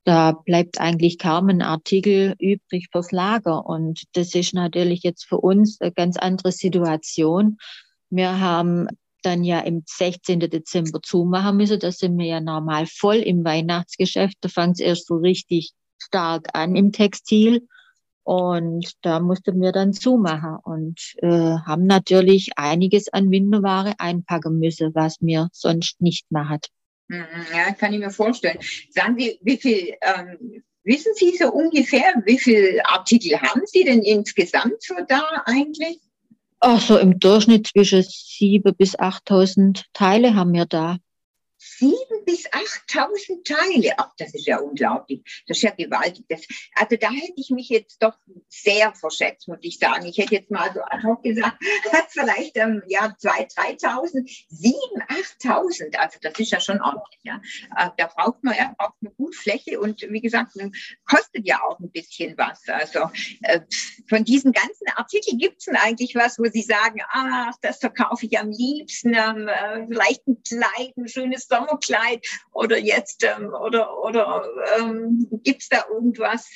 Da 0.05 0.31
bleibt 0.31 0.79
eigentlich 0.79 1.19
kaum 1.19 1.49
ein 1.49 1.61
Artikel 1.61 2.35
übrig 2.39 2.87
fürs 2.91 3.11
Lager. 3.11 3.65
Und 3.65 4.03
das 4.13 4.33
ist 4.33 4.53
natürlich 4.53 5.03
jetzt 5.03 5.25
für 5.25 5.37
uns 5.37 5.79
eine 5.81 5.91
ganz 5.91 6.17
andere 6.17 6.51
Situation. 6.51 7.57
Wir 8.09 8.39
haben 8.39 8.87
dann 9.23 9.43
ja 9.43 9.59
im 9.59 9.83
16. 9.85 10.39
Dezember 10.39 11.01
zumachen 11.01 11.57
müssen. 11.57 11.79
Da 11.79 11.91
sind 11.91 12.17
wir 12.17 12.25
ja 12.25 12.41
normal 12.41 12.85
voll 12.87 13.17
im 13.17 13.43
Weihnachtsgeschäft. 13.43 14.37
Da 14.41 14.49
fängt 14.49 14.75
es 14.75 14.79
erst 14.79 15.07
so 15.07 15.15
richtig 15.17 15.73
stark 15.97 16.47
an 16.53 16.75
im 16.75 16.91
Textil. 16.91 17.67
Und 18.23 18.93
da 19.01 19.19
mussten 19.19 19.59
wir 19.59 19.71
dann 19.71 19.91
zumachen 19.91 20.57
und 20.63 21.15
äh, 21.17 21.57
haben 21.65 21.85
natürlich 21.85 22.51
einiges 22.57 23.11
an 23.11 23.31
Winterware 23.31 23.93
einpacken 23.97 24.59
müssen, 24.59 24.93
was 24.93 25.17
wir 25.19 25.49
sonst 25.51 25.99
nicht 25.99 26.31
machen. 26.31 26.59
Mhm, 27.09 27.25
ja, 27.53 27.73
kann 27.73 27.91
ich 27.91 27.99
mir 27.99 28.11
vorstellen. 28.11 28.59
Sagen 28.91 29.17
Sie, 29.17 29.39
wie 29.41 29.57
viel, 29.57 29.95
ähm, 30.01 30.63
wissen 30.83 31.13
Sie 31.15 31.35
so 31.35 31.51
ungefähr, 31.51 32.13
wie 32.25 32.39
viele 32.39 32.85
Artikel 32.85 33.41
haben 33.41 33.61
Sie 33.65 33.83
denn 33.83 34.03
insgesamt 34.03 34.81
so 34.81 34.93
da 35.07 35.23
eigentlich? 35.45 35.99
Ach 36.59 36.79
so, 36.79 36.97
im 36.97 37.19
Durchschnitt 37.19 37.67
zwischen 37.67 38.01
7.000 38.01 38.73
bis 38.73 38.97
8.000 38.97 39.85
Teile 39.93 40.35
haben 40.35 40.53
wir 40.53 40.65
da. 40.65 40.97
7.000 41.79 42.25
bis 42.25 42.47
8.000 42.47 43.43
Teile. 43.43 43.93
Ach, 43.97 44.11
das 44.17 44.33
ist 44.33 44.47
ja 44.47 44.59
unglaublich. 44.59 45.21
Das 45.47 45.57
ist 45.57 45.63
ja 45.63 45.71
gewaltig. 45.71 46.25
Das, 46.29 46.41
also 46.75 46.95
da 46.95 47.11
hätte 47.11 47.33
ich 47.35 47.49
mich 47.49 47.69
jetzt 47.69 48.01
doch 48.01 48.17
sehr 48.47 48.93
verschätzt, 48.93 49.47
muss 49.47 49.59
ich 49.61 49.79
sagen. 49.79 50.05
Ich 50.05 50.17
hätte 50.17 50.35
jetzt 50.35 50.51
mal 50.51 50.71
so 50.73 50.81
hoc 51.07 51.23
gesagt, 51.23 51.57
vielleicht 52.09 52.57
ähm, 52.57 52.83
ja 52.87 53.15
2.000, 53.21 53.81
3.000, 53.81 54.45
7.000, 54.51 55.07
8.000. 55.41 55.95
Also 55.97 56.19
das 56.21 56.39
ist 56.39 56.51
ja 56.51 56.59
schon 56.59 56.81
ordentlich. 56.81 57.19
Ja. 57.23 57.41
Äh, 57.77 57.89
da 57.97 58.07
braucht 58.07 58.43
man 58.43 58.55
ja 58.55 58.73
braucht 58.77 59.01
man 59.01 59.13
gut 59.15 59.35
Fläche 59.35 59.79
und 59.79 60.01
wie 60.01 60.21
gesagt, 60.21 60.53
kostet 61.05 61.47
ja 61.47 61.61
auch 61.63 61.79
ein 61.79 61.91
bisschen 61.91 62.37
was. 62.37 62.67
Also 62.67 63.09
äh, 63.41 63.61
von 64.07 64.23
diesen 64.23 64.51
ganzen 64.51 64.87
Artikeln 64.95 65.37
gibt 65.37 65.61
es 65.61 65.67
eigentlich 65.67 66.15
was, 66.15 66.39
wo 66.39 66.45
Sie 66.45 66.61
sagen, 66.61 67.01
ach, 67.11 67.53
das 67.61 67.79
verkaufe 67.79 68.25
ich 68.25 68.37
am 68.39 68.51
liebsten, 68.51 69.13
ähm, 69.13 69.47
äh, 69.47 69.85
vielleicht 69.87 70.27
ein 70.27 70.41
Kleid, 70.43 70.97
ein 70.97 71.07
schönes 71.07 71.47
Sommerkleid 71.69 72.25
oder 72.51 72.77
jetzt 72.77 73.23
ähm, 73.23 73.53
oder 73.53 74.03
oder 74.03 74.43
ähm, 74.79 75.27
gibt 75.43 75.61
es 75.61 75.69
da 75.69 75.85
irgendwas? 75.91 76.49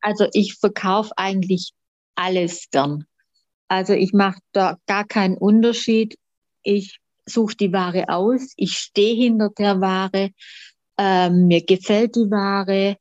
Also 0.00 0.26
ich 0.32 0.54
verkaufe 0.54 1.12
eigentlich 1.16 1.72
alles 2.14 2.68
gern. 2.70 3.06
Also 3.68 3.94
ich 3.94 4.12
mache 4.12 4.38
da 4.52 4.76
gar 4.86 5.04
keinen 5.04 5.36
Unterschied. 5.36 6.16
Ich 6.62 6.98
suche 7.26 7.56
die 7.56 7.72
Ware 7.72 8.08
aus, 8.08 8.52
ich 8.56 8.72
stehe 8.72 9.16
hinter 9.16 9.50
der 9.56 9.80
Ware, 9.80 10.30
ähm, 10.98 11.46
mir 11.46 11.64
gefällt 11.64 12.16
die 12.16 12.30
Ware 12.30 12.96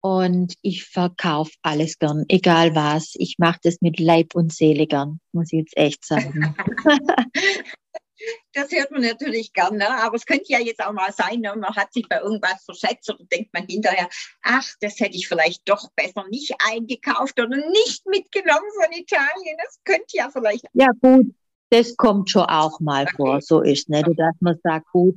und 0.00 0.54
ich 0.62 0.84
verkaufe 0.84 1.52
alles 1.62 1.98
gern, 1.98 2.24
egal 2.28 2.74
was. 2.74 3.14
Ich 3.16 3.36
mache 3.38 3.58
das 3.62 3.80
mit 3.80 3.98
Leib 3.98 4.34
und 4.34 4.52
Seele 4.52 4.86
gern, 4.86 5.18
muss 5.32 5.52
ich 5.52 5.60
jetzt 5.60 5.76
echt 5.76 6.04
sagen. 6.04 6.54
das 8.52 8.70
hört 8.70 8.90
man 8.90 9.02
natürlich 9.02 9.52
gern, 9.52 9.76
ne? 9.76 9.88
aber 9.88 10.16
es 10.16 10.26
könnte 10.26 10.46
ja 10.48 10.58
jetzt 10.58 10.84
auch 10.84 10.92
mal 10.92 11.12
sein, 11.12 11.40
ne? 11.40 11.54
man 11.56 11.74
hat 11.74 11.92
sich 11.92 12.08
bei 12.08 12.20
irgendwas 12.20 12.64
verschätzt 12.64 13.10
oder 13.10 13.24
denkt 13.32 13.52
man 13.52 13.66
hinterher, 13.66 14.08
ach, 14.42 14.66
das 14.80 15.00
hätte 15.00 15.16
ich 15.16 15.28
vielleicht 15.28 15.68
doch 15.68 15.88
besser 15.96 16.24
nicht 16.28 16.54
eingekauft 16.70 17.38
oder 17.40 17.56
nicht 17.56 18.06
mitgenommen 18.06 18.70
von 18.80 18.92
Italien. 18.92 19.56
Das 19.62 19.78
könnte 19.84 20.06
ja 20.12 20.30
vielleicht. 20.30 20.64
Ja, 20.72 20.88
gut, 21.00 21.34
das 21.70 21.96
kommt 21.96 22.30
schon 22.30 22.44
auch 22.44 22.80
mal 22.80 23.04
okay. 23.04 23.14
vor, 23.16 23.40
so 23.40 23.60
ist 23.60 23.88
nicht, 23.88 24.06
dass 24.16 24.34
man 24.40 24.58
sagt, 24.62 24.86
gut, 24.92 25.16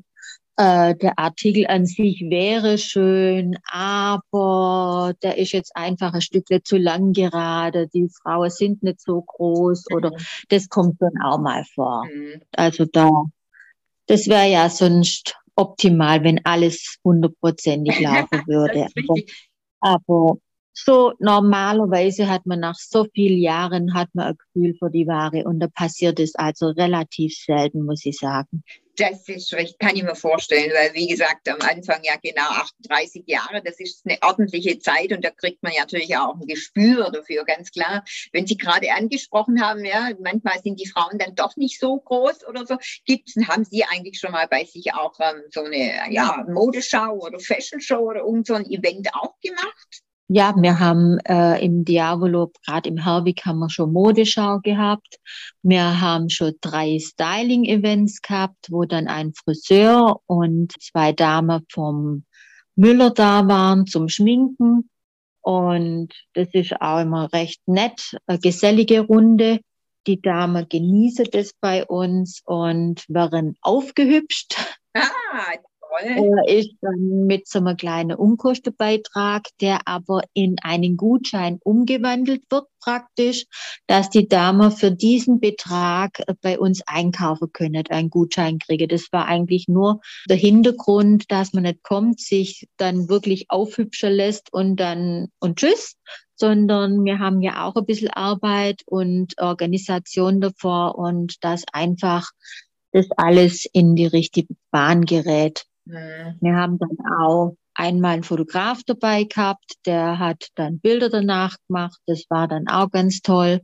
äh, 0.58 0.96
der 0.96 1.20
Artikel 1.20 1.68
an 1.68 1.86
sich 1.86 2.26
wäre 2.30 2.80
schön, 2.80 3.58
aber 3.72 5.14
der 5.22 5.38
ist 5.38 5.52
jetzt 5.52 5.76
einfach 5.76 6.14
ein 6.14 6.22
Stückchen 6.22 6.64
zu 6.64 6.78
lang 6.78 7.14
gerade. 7.14 7.88
Die 7.88 8.10
Frauen 8.10 8.50
sind 8.50 8.82
nicht 8.82 9.00
so 9.00 9.22
groß 9.22 9.86
oder 9.94 10.10
mhm. 10.10 10.18
das 10.50 10.68
kommt 10.68 11.00
dann 11.00 11.14
auch 11.24 11.38
mal 11.40 11.64
vor. 11.76 12.06
Mhm. 12.06 12.42
Also 12.54 12.86
da, 12.86 13.26
das 14.08 14.28
wäre 14.28 14.50
ja 14.50 14.70
sonst 14.70 15.36
optimal, 15.56 16.24
wenn 16.24 16.44
alles 16.44 16.98
hundertprozentig 17.04 18.00
laufen 18.00 18.42
würde. 18.48 18.88
aber, 18.98 19.22
aber 19.80 20.38
so 20.74 21.14
normalerweise 21.20 22.28
hat 22.30 22.48
man 22.48 22.62
nach 22.62 22.78
so 22.78 23.06
vielen 23.14 23.40
Jahren 23.40 23.94
hat 23.94 24.10
man 24.14 24.28
ein 24.28 24.38
Gefühl 24.38 24.76
für 24.80 24.90
die 24.90 25.08
Ware 25.08 25.44
und 25.44 25.60
da 25.60 25.68
passiert 25.68 26.20
es 26.20 26.36
also 26.36 26.68
relativ 26.70 27.36
selten, 27.36 27.84
muss 27.84 28.06
ich 28.06 28.18
sagen. 28.18 28.64
Das 28.98 29.30
ist 29.30 29.54
recht, 29.54 29.78
kann 29.78 29.96
ich 29.96 30.02
mir 30.02 30.16
vorstellen, 30.16 30.72
weil 30.74 30.92
wie 30.96 31.08
gesagt, 31.08 31.48
am 31.50 31.62
Anfang 31.62 32.04
ja 32.04 32.16
genau 32.22 32.50
38 32.50 33.26
Jahre, 33.28 33.62
das 33.64 33.80
ist 33.80 34.04
eine 34.06 34.18
ordentliche 34.24 34.80
Zeit 34.80 35.14
und 35.14 35.24
da 35.24 35.30
kriegt 35.30 35.62
man 35.62 35.72
ja 35.72 35.82
natürlich 35.82 36.18
auch 36.18 36.34
ein 36.34 36.48
Gespür 36.48 37.12
dafür, 37.12 37.46
ganz 37.46 37.70
klar. 37.70 38.04
Wenn 38.32 38.48
Sie 38.48 38.58
gerade 38.58 38.92
angesprochen 38.92 39.62
haben, 39.62 39.86
ja, 39.86 40.10
manchmal 40.20 40.60
sind 40.64 40.80
die 40.80 40.88
Frauen 40.88 41.20
dann 41.20 41.36
doch 41.36 41.56
nicht 41.58 41.80
so 41.80 42.00
groß 42.00 42.48
oder 42.48 42.66
so. 42.66 42.78
Gibt's, 43.06 43.36
haben 43.48 43.66
Sie 43.66 43.84
eigentlich 43.84 44.20
schon 44.20 44.32
mal 44.32 44.48
bei 44.48 44.66
sich 44.66 44.92
auch 44.96 45.14
ähm, 45.20 45.44
so 45.52 45.64
eine 45.64 46.12
ja, 46.12 46.44
Modeschau 46.48 47.20
oder 47.20 47.40
Fashion 47.40 47.80
Show 47.80 48.00
oder 48.00 48.22
irgend 48.22 48.48
so 48.48 48.56
ein 48.56 48.66
Event 48.66 49.14
auch 49.14 49.40
gemacht? 49.42 50.02
Ja, 50.30 50.54
wir 50.58 50.80
haben 50.80 51.20
äh, 51.20 51.64
im 51.64 51.86
Diavolo, 51.86 52.52
gerade 52.66 52.90
im 52.90 52.98
Herwig, 52.98 53.46
haben 53.46 53.60
wir 53.60 53.70
schon 53.70 53.94
Modeschau 53.94 54.60
gehabt. 54.60 55.20
Wir 55.62 56.02
haben 56.02 56.30
schon 56.30 56.54
drei 56.60 57.00
Styling-Events 57.00 58.22
gehabt, 58.22 58.68
wo 58.70 58.84
dann 58.84 59.08
ein 59.08 59.34
Friseur 59.34 60.20
und 60.26 60.74
zwei 60.82 61.14
Damen 61.14 61.66
vom 61.72 62.26
Müller 62.76 63.12
da 63.12 63.48
waren 63.48 63.88
zum 63.88 64.10
Schminken. 64.10 64.90
Und 65.40 66.10
das 66.34 66.50
ist 66.52 66.74
auch 66.82 67.00
immer 67.00 67.32
recht 67.32 67.62
nett, 67.66 68.18
eine 68.26 68.40
gesellige 68.40 69.02
Runde. 69.02 69.62
Die 70.08 70.22
Damen 70.22 70.68
genießen 70.68 71.28
das 71.32 71.54
bei 71.62 71.86
uns 71.86 72.42
und 72.44 73.06
werden 73.08 73.56
aufgehübscht. 73.62 74.58
Ah, 74.94 75.54
Äh, 76.00 76.60
ist 76.60 76.76
dann 76.82 77.26
mit 77.26 77.48
so 77.48 77.60
einem 77.60 77.78
kleinen 77.78 78.16
Umkostenbeitrag, 78.18 79.48
der 79.62 79.88
aber 79.88 80.22
in 80.34 80.58
einen 80.62 80.98
Gutschein 80.98 81.60
umgewandelt 81.64 82.44
wird 82.50 82.68
praktisch, 82.80 83.46
dass 83.88 84.10
die 84.10 84.28
Damen 84.28 84.72
für 84.72 84.92
diesen 84.92 85.40
Betrag 85.40 86.22
bei 86.42 86.60
uns 86.60 86.82
einkaufen 86.86 87.52
können, 87.52 87.84
einen 87.90 88.10
Gutschein 88.10 88.60
kriegen. 88.60 88.88
Das 88.88 89.08
war 89.12 89.26
eigentlich 89.26 89.68
nur 89.68 90.00
der 90.30 90.38
Hintergrund, 90.38 91.26
dass 91.30 91.54
man 91.54 91.64
nicht 91.64 91.84
kommt, 91.84 92.20
sich 92.20 92.68
dann 92.78 93.10
wirklich 93.10 93.50
aufhübschen 93.50 94.14
lässt 94.14 94.54
und 94.54 94.78
dann 94.78 95.28
und 95.40 95.58
tschüss, 95.58 95.96
sondern 96.36 97.04
wir 97.04 97.20
haben 97.20 97.42
ja 97.42 97.66
auch 97.66 97.76
ein 97.76 97.86
bisschen 97.86 98.10
Arbeit 98.10 98.84
und 98.86 99.34
Organisation 99.38 100.40
davor 100.40 100.98
und 100.98 101.44
das 101.44 101.64
einfach 101.74 102.30
das 102.94 103.08
alles 103.18 103.66
in 103.74 103.96
die 103.96 104.08
richtige 104.08 104.56
Bahn 104.72 105.06
gerät. 105.06 105.66
Mhm. 105.88 106.38
Wir 106.42 106.56
haben 106.56 106.78
dann 106.80 106.98
auch 107.20 107.56
einmal 107.74 108.14
einen 108.14 108.24
Fotograf 108.24 108.82
dabei 108.86 109.24
gehabt, 109.24 109.76
der 109.86 110.20
hat 110.20 110.48
dann 110.56 110.80
Bilder 110.80 111.10
danach 111.10 111.56
gemacht. 111.68 112.00
Das 112.08 112.26
war 112.30 112.48
dann 112.48 112.68
auch 112.68 112.90
ganz 112.92 113.22
toll. 113.22 113.62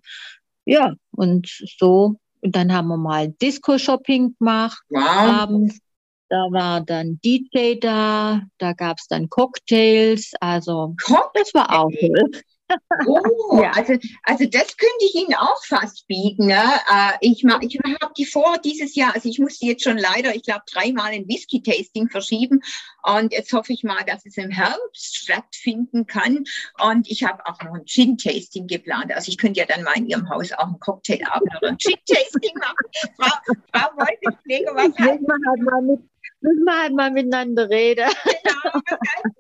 ja, 0.66 0.94
und 1.12 1.48
so, 1.80 2.16
und 2.42 2.56
dann 2.56 2.72
haben 2.74 2.88
wir 2.88 2.98
mal 2.98 3.30
Disco-Shopping 3.30 4.36
gemacht 4.40 4.82
Wow. 4.90 5.02
abends. 5.06 5.80
Da 6.30 6.48
war 6.52 6.82
dann 6.82 7.20
DJ 7.24 7.76
da, 7.80 8.42
da 8.58 8.74
gab 8.74 8.98
es 8.98 9.08
dann 9.08 9.30
Cocktails, 9.30 10.32
also 10.40 10.96
Komm, 11.06 11.24
das 11.34 11.54
war 11.54 11.70
auch 11.80 11.92
toll. 11.92 12.32
Oh, 13.08 13.62
Ja. 13.62 13.72
also, 13.72 13.94
also 14.24 14.46
das 14.46 14.78
könnte 14.78 15.06
ich 15.06 15.16
Ihnen 15.16 15.34
auch 15.36 15.64
fast 15.66 16.08
bieten. 16.08 16.48
Ne? 16.48 16.62
Äh, 16.92 17.12
ich 17.22 17.44
ma- 17.44 17.60
ich 17.62 17.80
habe 18.02 18.14
die 18.18 18.26
vor 18.26 18.58
dieses 18.64 18.96
Jahr, 18.96 19.14
also 19.16 19.28
ich 19.30 19.40
musste 19.40 19.66
jetzt 19.66 19.84
schon 19.84 19.98
leider, 19.98 20.36
ich 20.36 20.44
glaube, 20.44 20.64
dreimal 20.72 21.12
ein 21.12 21.28
Whisky-Tasting 21.28 22.10
verschieben. 22.10 22.62
Und 23.04 23.34
jetzt 23.34 23.52
hoffe 23.54 23.74
ich 23.74 23.84
mal, 23.84 24.04
dass 24.06 24.26
es 24.26 24.38
im 24.38 24.50
Herbst 24.52 25.18
stattfinden 25.18 26.06
kann. 26.08 26.44
Und 26.82 27.10
ich 27.10 27.24
habe 27.24 27.46
auch 27.46 27.62
noch 27.64 27.74
ein 27.74 27.86
Gin-Tasting 27.86 28.68
geplant. 28.68 29.12
Also 29.14 29.30
ich 29.30 29.38
könnte 29.38 29.60
ja 29.60 29.66
dann 29.66 29.84
mal 29.84 29.98
in 29.98 30.08
Ihrem 30.08 30.30
Haus 30.30 30.52
auch 30.54 30.68
ein 30.68 30.80
Cocktailabend 30.80 31.50
oder 31.58 31.70
ein 31.70 31.78
Gin-Tasting 31.78 32.56
machen. 32.56 32.76
Frau, 33.18 33.56
Frau 33.74 33.90
Wolfenpfleger, 33.98 34.72
was 34.76 34.98
halten 34.98 35.24
Müssen 35.26 35.28
wir 35.28 35.50
halt 35.50 35.62
mal, 35.62 35.82
mit, 35.82 36.00
müssen 36.44 36.66
wir 36.66 36.80
halt 36.80 36.94
mal 36.94 37.12
miteinander 37.12 37.70
reden. 37.70 38.10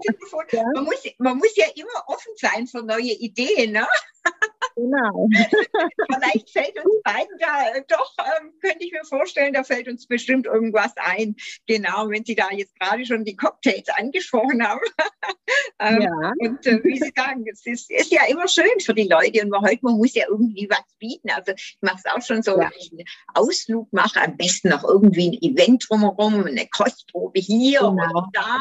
Genau, 0.06 0.16
davon? 0.20 0.46
Ja. 0.52 0.64
Man, 0.74 0.84
muss, 0.84 1.04
man 1.18 1.38
muss 1.38 1.56
ja 1.56 1.66
immer 1.76 2.04
offen 2.08 2.34
sein 2.36 2.68
für 2.68 2.84
neue 2.84 3.14
Ideen. 3.14 3.72
Ne? 3.72 3.88
Genau. 4.76 5.28
Vielleicht 6.14 6.50
fällt 6.50 6.76
uns 6.84 7.02
beiden 7.04 7.38
da 7.40 7.70
äh, 7.76 7.84
doch, 7.88 8.14
ähm, 8.20 8.54
könnte 8.62 8.86
ich 8.86 8.92
mir 8.92 9.04
vorstellen, 9.06 9.54
da 9.54 9.64
fällt 9.64 9.88
uns 9.88 10.08
bestimmt 10.08 10.46
irgendwas 10.46 10.92
ein. 10.98 11.36
Genau, 11.68 12.10
wenn 12.10 12.26
Sie 12.26 12.36
da 12.36 12.50
jetzt 12.52 12.78
gerade 12.80 13.06
schon 13.06 13.24
die 13.26 13.36
Cocktails 13.36 13.88
angesprochen 13.98 14.68
haben. 14.68 14.82
ähm, 15.80 16.02
Ja. 16.02 16.32
Und 16.40 16.66
äh, 16.66 16.84
wie 16.84 16.98
Sie 17.00 17.12
sagen, 17.16 17.46
es 17.52 17.66
ist, 17.66 17.92
ist 17.92 18.12
ja 18.12 18.22
immer 18.30 18.48
schön 18.48 18.80
für 18.84 18.94
die 18.94 19.08
Leute 19.08 19.42
und 19.44 19.50
man, 19.50 19.62
heute, 19.62 19.80
man 19.82 19.98
muss 19.98 20.16
ja 20.16 20.26
irgendwie 20.30 20.68
was 20.70 20.84
bieten. 21.00 21.30
Also 21.30 21.52
ich 21.56 21.78
mache 21.82 21.98
es 22.04 22.12
auch 22.12 22.22
schon 22.26 22.42
so, 22.42 22.52
Ja. 22.52 22.70
wenn 22.70 22.72
ich 22.80 22.92
einen 22.92 23.06
Ausflug 23.34 23.92
mache, 23.94 24.22
am 24.22 24.38
besten 24.38 24.70
noch 24.70 24.84
irgendwie 24.84 25.30
ein 25.30 25.42
Event 25.42 25.86
drumherum, 25.90 26.46
eine 26.46 26.68
Kostprobe 26.68 27.40
hier 27.40 27.80
Genau. 27.80 27.92
oder 27.92 28.30
da. 28.34 28.60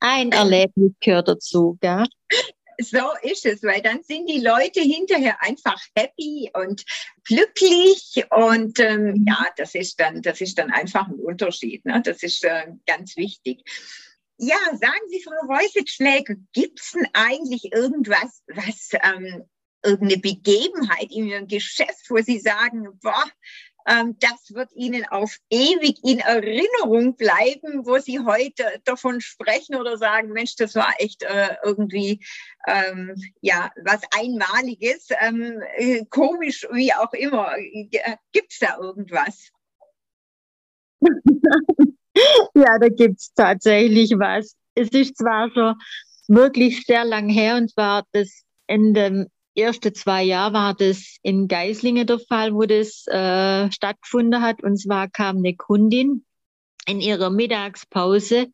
Ein 0.00 0.30
Erlebnis 0.32 0.92
gehört 1.00 1.28
dazu, 1.28 1.76
gell? 1.80 2.04
So 2.80 3.10
ist 3.22 3.44
es, 3.44 3.62
weil 3.64 3.82
dann 3.82 4.02
sind 4.04 4.28
die 4.28 4.40
Leute 4.40 4.80
hinterher 4.80 5.42
einfach 5.42 5.80
happy 5.96 6.50
und 6.54 6.84
glücklich 7.24 8.24
und 8.30 8.78
ähm, 8.78 9.24
ja, 9.26 9.46
das 9.56 9.74
ist 9.74 9.98
dann, 9.98 10.22
das 10.22 10.40
ist 10.40 10.58
dann 10.58 10.70
einfach 10.70 11.08
ein 11.08 11.18
Unterschied. 11.18 11.84
Ne? 11.84 12.00
Das 12.04 12.22
ist 12.22 12.44
äh, 12.44 12.66
ganz 12.86 13.16
wichtig. 13.16 13.62
Ja, 14.36 14.56
sagen 14.70 15.08
Sie, 15.08 15.22
Frau 15.22 15.52
Reusetschläger, 15.52 16.36
gibt 16.52 16.80
es 16.80 16.92
denn 16.92 17.08
eigentlich 17.12 17.72
irgendwas, 17.72 18.42
was 18.46 18.90
ähm, 19.02 19.44
irgendeine 19.82 20.20
Begebenheit 20.20 21.10
in 21.10 21.26
Ihrem 21.26 21.48
Geschäft, 21.48 22.08
wo 22.08 22.18
Sie 22.18 22.38
sagen, 22.38 22.86
boah, 23.02 23.24
das 24.18 24.54
wird 24.54 24.70
Ihnen 24.74 25.06
auf 25.06 25.38
ewig 25.48 25.98
in 26.04 26.18
Erinnerung 26.18 27.16
bleiben, 27.16 27.86
wo 27.86 27.98
Sie 27.98 28.20
heute 28.20 28.64
davon 28.84 29.20
sprechen 29.20 29.76
oder 29.76 29.96
sagen, 29.96 30.32
Mensch, 30.32 30.56
das 30.56 30.74
war 30.74 30.94
echt 30.98 31.22
äh, 31.22 31.56
irgendwie 31.64 32.20
ähm, 32.66 33.14
ja 33.40 33.70
was 33.82 34.02
Einmaliges, 34.14 35.08
ähm, 35.20 35.62
äh, 35.76 36.04
komisch, 36.10 36.66
wie 36.70 36.92
auch 36.92 37.12
immer. 37.14 37.54
Gibt 38.32 38.52
es 38.52 38.58
da 38.58 38.76
irgendwas? 38.78 39.50
Ja, 42.54 42.78
da 42.80 42.88
gibt's 42.88 43.32
tatsächlich 43.32 44.10
was. 44.18 44.56
Es 44.74 44.88
ist 44.88 45.16
zwar 45.18 45.50
schon 45.52 45.74
wirklich 46.26 46.84
sehr 46.84 47.04
lang 47.04 47.28
her, 47.28 47.56
und 47.56 47.70
zwar 47.70 48.04
das 48.10 48.42
in 48.66 48.92
den 49.58 49.64
ersten 49.64 49.94
zwei 49.94 50.22
Jahren 50.22 50.54
war 50.54 50.74
das 50.74 51.16
in 51.22 51.48
Geislingen 51.48 52.06
der 52.06 52.20
Fall, 52.20 52.54
wo 52.54 52.62
das 52.62 53.06
äh, 53.08 53.70
stattgefunden 53.72 54.40
hat. 54.40 54.62
Und 54.62 54.76
zwar 54.76 55.08
kam 55.08 55.38
eine 55.38 55.56
Kundin 55.56 56.24
in 56.86 57.00
ihrer 57.00 57.30
Mittagspause 57.30 58.46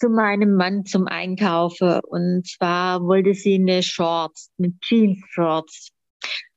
zu 0.00 0.08
meinem 0.08 0.54
Mann 0.54 0.86
zum 0.86 1.06
Einkaufen. 1.06 2.00
Und 2.00 2.48
zwar 2.48 3.02
wollte 3.02 3.34
sie 3.34 3.56
eine 3.56 3.82
Shorts, 3.82 4.50
eine 4.58 4.72
Jeans-Shorts. 4.80 5.90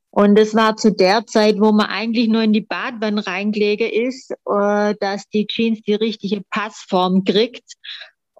Und 0.09 0.39
es 0.39 0.55
war 0.55 0.75
zu 0.77 0.91
der 0.93 1.25
Zeit, 1.25 1.59
wo 1.59 1.71
man 1.71 1.87
eigentlich 1.87 2.27
nur 2.27 2.43
in 2.43 2.53
die 2.53 2.61
Badwanne 2.61 3.25
reingelegen 3.25 3.89
ist, 3.89 4.31
äh, 4.31 4.95
dass 4.99 5.27
die 5.29 5.47
Jeans 5.47 5.81
die 5.81 5.95
richtige 5.95 6.41
Passform 6.49 7.23
kriegt. 7.25 7.73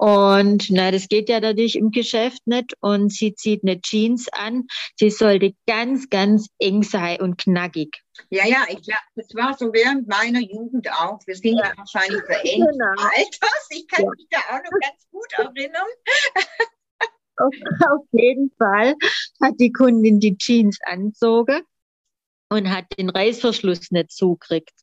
Und 0.04 0.72
na, 0.72 0.90
das 0.90 1.08
geht 1.10 1.30
ja 1.30 1.40
dadurch 1.40 1.76
im 1.76 1.92
Geschäft 1.92 2.48
nicht. 2.48 2.74
Und 2.80 3.14
sie 3.14 3.36
zieht 3.36 3.62
eine 3.62 3.80
Jeans 3.82 4.28
an. 4.34 4.66
Sie 4.98 5.12
sollte 5.12 5.54
ganz, 5.68 6.10
ganz 6.10 6.48
eng 6.58 6.82
sein 6.82 7.22
und 7.22 7.38
knackig. 7.38 8.02
Ja, 8.32 8.48
ja, 8.48 8.64
ich 8.68 8.82
glaube, 8.82 9.04
das 9.16 9.28
war 9.36 9.56
so 9.56 9.72
während 9.72 10.08
meiner 10.08 10.40
Jugend 10.40 10.92
auch. 10.92 11.20
Wir 11.28 11.36
sind 11.36 11.60
ja, 11.60 11.72
wahrscheinlich 11.78 12.20
so 12.28 12.34
ähnlich 12.34 12.68
Genau. 12.72 12.90
Alters. 12.98 13.68
Ich 13.70 13.88
kann 13.90 14.06
Ja. 14.06 14.10
mich 14.18 14.26
da 14.32 14.40
auch 14.40 14.64
noch 14.64 14.80
ganz 14.82 15.08
gut 15.12 15.34
erinnern. 15.38 15.88
Auf, 17.38 17.54
auf 17.92 18.06
jeden 18.12 18.52
Fall 18.58 18.96
hat 19.44 19.54
die 19.60 19.72
Kundin 19.72 20.20
die 20.20 20.36
Jeans 20.36 20.80
anzogen 20.84 21.62
und 22.50 22.72
hat 22.72 22.86
den 22.98 23.12
Reißverschluss 23.12 23.92
nicht 23.92 24.12
zugekriegt. 24.12 24.74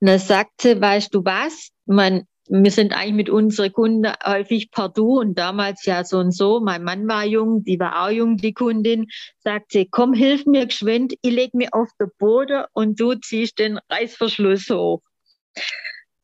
Und 0.00 0.08
dann 0.08 0.18
sagt 0.18 0.60
sie, 0.60 0.78
weißt 0.78 1.14
du 1.14 1.24
was? 1.24 1.70
Man, 1.86 2.26
wir 2.50 2.70
sind 2.70 2.92
eigentlich 2.92 3.14
mit 3.14 3.30
unseren 3.30 3.72
Kunden 3.72 4.12
häufig 4.24 4.70
Du 4.94 5.20
und 5.20 5.38
damals 5.38 5.84
ja 5.84 6.04
so 6.04 6.18
und 6.18 6.32
so. 6.32 6.60
Mein 6.60 6.82
Mann 6.82 7.06
war 7.08 7.24
jung, 7.24 7.64
die 7.64 7.78
war 7.78 8.04
auch 8.04 8.10
jung, 8.10 8.36
die 8.36 8.52
Kundin. 8.52 9.08
Sagt 9.38 9.72
sie, 9.72 9.86
komm, 9.90 10.14
hilf 10.14 10.46
mir 10.46 10.66
geschwind, 10.66 11.14
ich 11.22 11.32
leg 11.32 11.54
mir 11.54 11.68
auf 11.72 11.88
den 12.00 12.10
Boden 12.18 12.64
und 12.72 12.98
du 12.98 13.14
ziehst 13.14 13.58
den 13.58 13.78
Reißverschluss 13.90 14.70
hoch. 14.70 15.02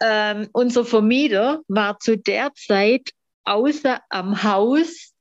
Ähm, 0.01 0.49
unser 0.53 0.85
Vermieter 0.85 1.61
war 1.69 1.99
zu 1.99 2.17
der 2.17 2.53
Zeit 2.55 3.11
außer 3.45 4.01
am 4.09 4.43
Haus 4.43 5.13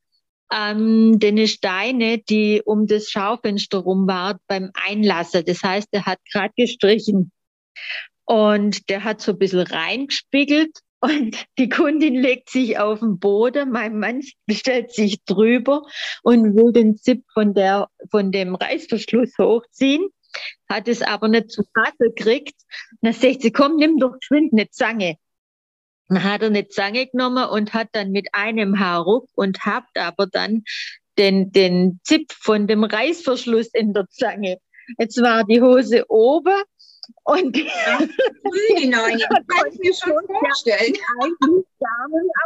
an 0.50 1.20
den 1.20 1.48
Steine, 1.48 2.20
die 2.20 2.62
um 2.64 2.86
das 2.88 3.10
Schaufenster 3.10 3.80
rum 3.80 4.08
waren, 4.08 4.38
beim 4.48 4.72
Einlassen. 4.74 5.44
Das 5.46 5.64
heißt, 5.64 5.88
er 5.92 6.06
hat 6.06 6.20
gerade 6.32 6.54
gestrichen. 6.56 7.32
Und 8.26 8.90
der 8.90 9.04
hat 9.04 9.22
so 9.22 9.32
ein 9.34 9.38
bisschen 9.38 9.62
reingespiegelt 9.68 10.78
und 11.04 11.46
die 11.58 11.68
Kundin 11.68 12.16
legt 12.16 12.50
sich 12.50 12.80
auf 12.80 13.00
den 13.02 13.20
Boden, 13.20 13.72
mein 13.72 14.00
Mann 14.00 14.22
stellt 14.50 14.94
sich 14.94 15.22
drüber 15.26 15.82
und 16.22 16.56
will 16.56 16.72
den 16.72 16.96
Zip 16.96 17.26
von, 17.34 17.54
der, 17.54 17.90
von 18.10 18.32
dem 18.32 18.56
Reißverschluss 18.56 19.38
hochziehen, 19.38 20.08
hat 20.70 20.88
es 20.88 21.02
aber 21.02 21.28
nicht 21.28 21.52
zu 21.52 21.64
fassen 21.74 22.16
gekriegt. 22.16 22.56
Dann 23.02 23.12
sagt 23.12 23.42
sie, 23.42 23.52
komm, 23.52 23.76
nimm 23.76 23.98
doch 23.98 24.18
geschwind 24.18 24.54
eine 24.54 24.70
Zange. 24.70 25.18
Dann 26.08 26.24
hat 26.24 26.42
er 26.42 26.48
eine 26.48 26.70
Zange 26.70 27.08
genommen 27.08 27.50
und 27.50 27.74
hat 27.74 27.90
dann 27.92 28.12
mit 28.12 28.30
einem 28.32 28.80
Haar 28.80 29.04
ruck 29.04 29.28
und 29.36 29.66
habt 29.66 29.98
aber 29.98 30.26
dann 30.26 30.64
den, 31.18 31.52
den 31.52 32.00
Zip 32.06 32.32
von 32.32 32.66
dem 32.66 32.86
Reißverschluss 32.86 33.68
in 33.74 33.94
der 33.94 34.08
Zange. 34.08 34.58
Jetzt 34.98 35.22
war 35.22 35.44
die 35.44 35.62
Hose 35.62 36.06
oben 36.08 36.62
und 37.24 37.58
Früh 37.58 38.76
die 38.78 38.88
Neune, 38.88 39.16
ich 39.18 39.28
kann 39.28 39.68
es 39.70 39.78
mir 39.78 39.94
schon 39.94 40.26
vorstellen. 40.26 40.94
eigentlich 41.22 41.50
nicht 41.50 41.66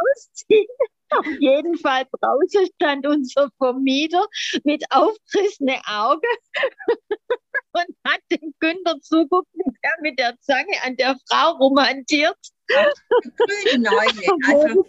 ausziehen. 0.00 0.66
Auf 1.10 1.26
jeden 1.40 1.78
Fall 1.78 2.04
draußen 2.20 2.66
stand 2.74 3.06
unser 3.06 3.50
Vermieter 3.56 4.26
mit 4.64 4.84
aufgerissenen 4.90 5.80
Augen 5.86 6.20
und 7.72 7.96
hat 8.06 8.20
dem 8.30 8.52
Günther 8.60 9.00
zuguckt, 9.00 9.48
wie 9.54 9.72
er 9.80 9.94
mit 10.02 10.18
der 10.18 10.38
Zange 10.40 10.74
an 10.84 10.96
der 10.96 11.16
Frau 11.28 11.52
rumhantiert. 11.52 12.36
Früh 12.68 13.70
die 13.72 13.78
Neune. 13.78 14.20
Also, 14.46 14.86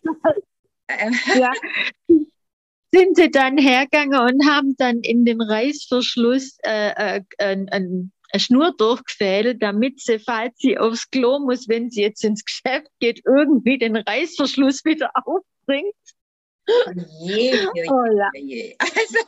äh, 0.87 1.39
ja, 1.39 1.51
sind 2.91 3.15
sie 3.15 3.31
dann 3.31 3.57
hergegangen 3.57 4.19
und 4.19 4.49
haben 4.49 4.75
dann 4.77 4.99
in 5.01 5.25
den 5.25 5.41
Reißverschluss 5.41 6.57
äh, 6.63 7.17
äh, 7.17 7.21
ein, 7.37 7.69
ein, 7.69 8.11
eine 8.31 8.39
Schnur 8.39 8.73
durchgefädelt, 8.77 9.61
damit 9.61 9.99
sie, 10.01 10.19
falls 10.19 10.57
sie 10.57 10.77
aufs 10.77 11.09
Klo 11.09 11.39
muss, 11.39 11.67
wenn 11.67 11.89
sie 11.89 12.01
jetzt 12.01 12.23
ins 12.23 12.43
Geschäft 12.45 12.91
geht, 12.99 13.21
irgendwie 13.25 13.77
den 13.77 13.95
Reißverschluss 13.95 14.85
wieder 14.85 15.11
aufbringt. 15.25 15.95
je, 17.21 17.67
je, 17.73 17.89
Oh 17.89 18.05
ja. 18.15 18.29
je. 18.35 18.75
Also, 18.79 19.19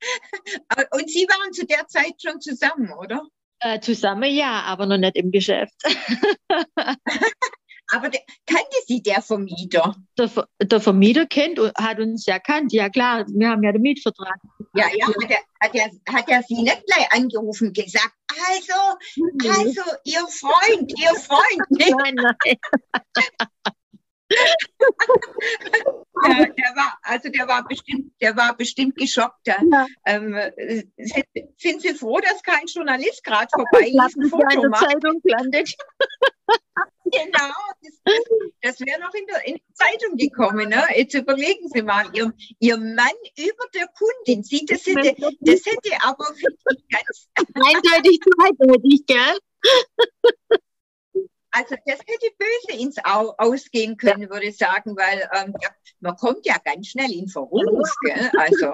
und 0.92 1.10
Sie 1.10 1.26
waren 1.26 1.52
zu 1.52 1.66
der 1.66 1.86
Zeit 1.88 2.14
schon 2.22 2.40
zusammen, 2.40 2.92
oder? 2.92 3.26
Äh, 3.60 3.80
zusammen 3.80 4.32
ja, 4.32 4.62
aber 4.62 4.86
noch 4.86 4.96
nicht 4.96 5.16
im 5.16 5.30
Geschäft. 5.30 5.74
Aber 7.92 8.08
der, 8.08 8.20
kannte 8.46 8.76
Sie 8.86 9.02
der 9.02 9.22
Vermieter? 9.22 9.96
Der, 10.16 10.30
der 10.62 10.80
Vermieter 10.80 11.26
kennt 11.26 11.58
und 11.58 11.74
hat 11.76 11.98
uns 11.98 12.26
ja 12.26 12.38
kannt. 12.38 12.72
Ja 12.72 12.88
klar, 12.88 13.26
wir 13.28 13.48
haben 13.48 13.62
ja 13.62 13.72
den 13.72 13.82
Mietvertrag. 13.82 14.36
Ja, 14.74 14.86
ja, 14.94 15.06
hat 15.06 15.30
er, 15.30 15.38
hat 15.60 15.74
er, 15.74 16.14
hat 16.14 16.28
er 16.28 16.42
Sie 16.42 16.62
nicht 16.62 16.84
gleich 16.86 17.12
angerufen 17.12 17.68
und 17.68 17.76
gesagt, 17.76 18.12
also, 18.48 18.80
also, 19.48 19.82
Ihr 20.04 20.26
Freund, 20.28 20.92
Ihr 20.98 21.14
Freund. 21.20 21.60
Nein, 21.70 22.14
nein. 22.14 22.56
Ja, 26.22 26.44
der 26.44 26.76
war, 26.76 26.98
also 27.02 27.28
der 27.30 27.48
war 27.48 27.66
bestimmt, 27.66 28.12
der 28.20 28.36
war 28.36 28.54
bestimmt 28.56 28.96
geschockt. 28.96 29.46
Ja. 29.46 29.86
Ähm, 30.04 30.36
sind, 30.98 31.26
sind, 31.56 31.82
Sie 31.82 31.94
froh, 31.94 32.18
dass 32.20 32.42
kein 32.42 32.66
Journalist 32.66 33.24
gerade 33.24 33.48
vorbei 33.52 33.88
ist, 33.88 34.16
ein 34.16 34.28
Foto 34.28 34.68
macht? 34.68 34.86
Zeitung 34.86 35.20
landet. 35.24 35.74
genau, 37.04 37.54
das, 37.82 38.14
das 38.60 38.80
wäre 38.80 39.00
noch 39.00 39.14
in 39.14 39.26
der, 39.26 39.46
in 39.46 39.54
der, 39.54 39.74
Zeitung 39.74 40.16
gekommen. 40.18 40.68
Ne? 40.68 40.84
Jetzt 40.94 41.14
überlegen 41.14 41.68
Sie 41.70 41.82
mal, 41.82 42.04
Ihr, 42.12 42.32
Ihr 42.58 42.76
Mann 42.76 43.16
über 43.38 43.64
der 43.74 43.88
Kundin 43.88 44.42
sieht, 44.42 44.70
das 44.70 44.84
hätte, 44.84 45.16
das 45.40 45.64
hätte 45.64 45.96
aber 46.02 46.24
wirklich 46.36 46.84
ganz 46.90 47.28
eindeutig 47.54 48.20
zweideutig, 48.20 49.06
gell? 49.06 49.38
Also 51.52 51.74
das 51.86 51.98
hätte 51.98 52.28
böse 52.38 52.80
ins 52.80 52.96
Au 53.04 53.34
ausgehen 53.38 53.96
können, 53.96 54.22
ja. 54.22 54.30
würde 54.30 54.46
ich 54.46 54.56
sagen, 54.56 54.96
weil 54.96 55.28
ähm, 55.34 55.54
ja, 55.60 55.68
man 56.00 56.16
kommt 56.16 56.46
ja 56.46 56.56
ganz 56.64 56.88
schnell 56.88 57.10
in 57.12 57.28
Verruf. 57.28 57.88
Gell? 58.04 58.30
Also. 58.38 58.72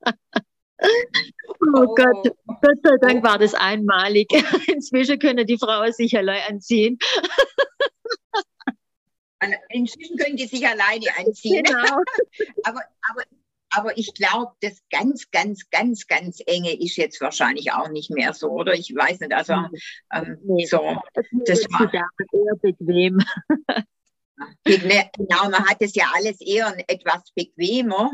Oh, 0.00 0.82
oh, 1.76 1.94
Gott, 1.94 2.34
Gott 2.46 2.78
sei 2.82 2.96
Dank 3.00 3.22
war 3.22 3.38
das 3.38 3.54
einmalig. 3.54 4.28
Inzwischen 4.68 5.18
können 5.18 5.46
die 5.46 5.58
Frauen 5.58 5.92
sich 5.92 6.16
allein 6.16 6.42
anziehen. 6.48 6.98
Inzwischen 9.70 10.16
können 10.16 10.36
die 10.36 10.46
sich 10.46 10.66
alleine 10.66 11.06
anziehen. 11.18 11.64
Genau. 11.64 11.78
aber, 12.64 12.80
aber 13.10 13.22
aber 13.74 13.96
ich 13.96 14.14
glaube, 14.14 14.52
das 14.60 14.82
ganz, 14.90 15.30
ganz, 15.30 15.70
ganz, 15.70 16.06
ganz 16.06 16.40
enge 16.46 16.78
ist 16.78 16.96
jetzt 16.96 17.20
wahrscheinlich 17.20 17.72
auch 17.72 17.88
nicht 17.88 18.10
mehr 18.10 18.34
so, 18.34 18.50
oder? 18.50 18.74
Ich 18.74 18.94
weiß 18.94 19.20
nicht, 19.20 19.32
also 19.32 19.54
ähm, 20.12 20.38
nee, 20.44 20.66
so, 20.66 21.00
das 21.46 21.60
war 21.70 21.92
eher 21.92 22.56
bequem. 22.60 23.20
genau, 24.64 25.44
man 25.44 25.66
hat 25.68 25.78
es 25.80 25.94
ja 25.94 26.04
alles 26.14 26.40
eher 26.40 26.74
etwas 26.86 27.32
bequemer. 27.34 28.12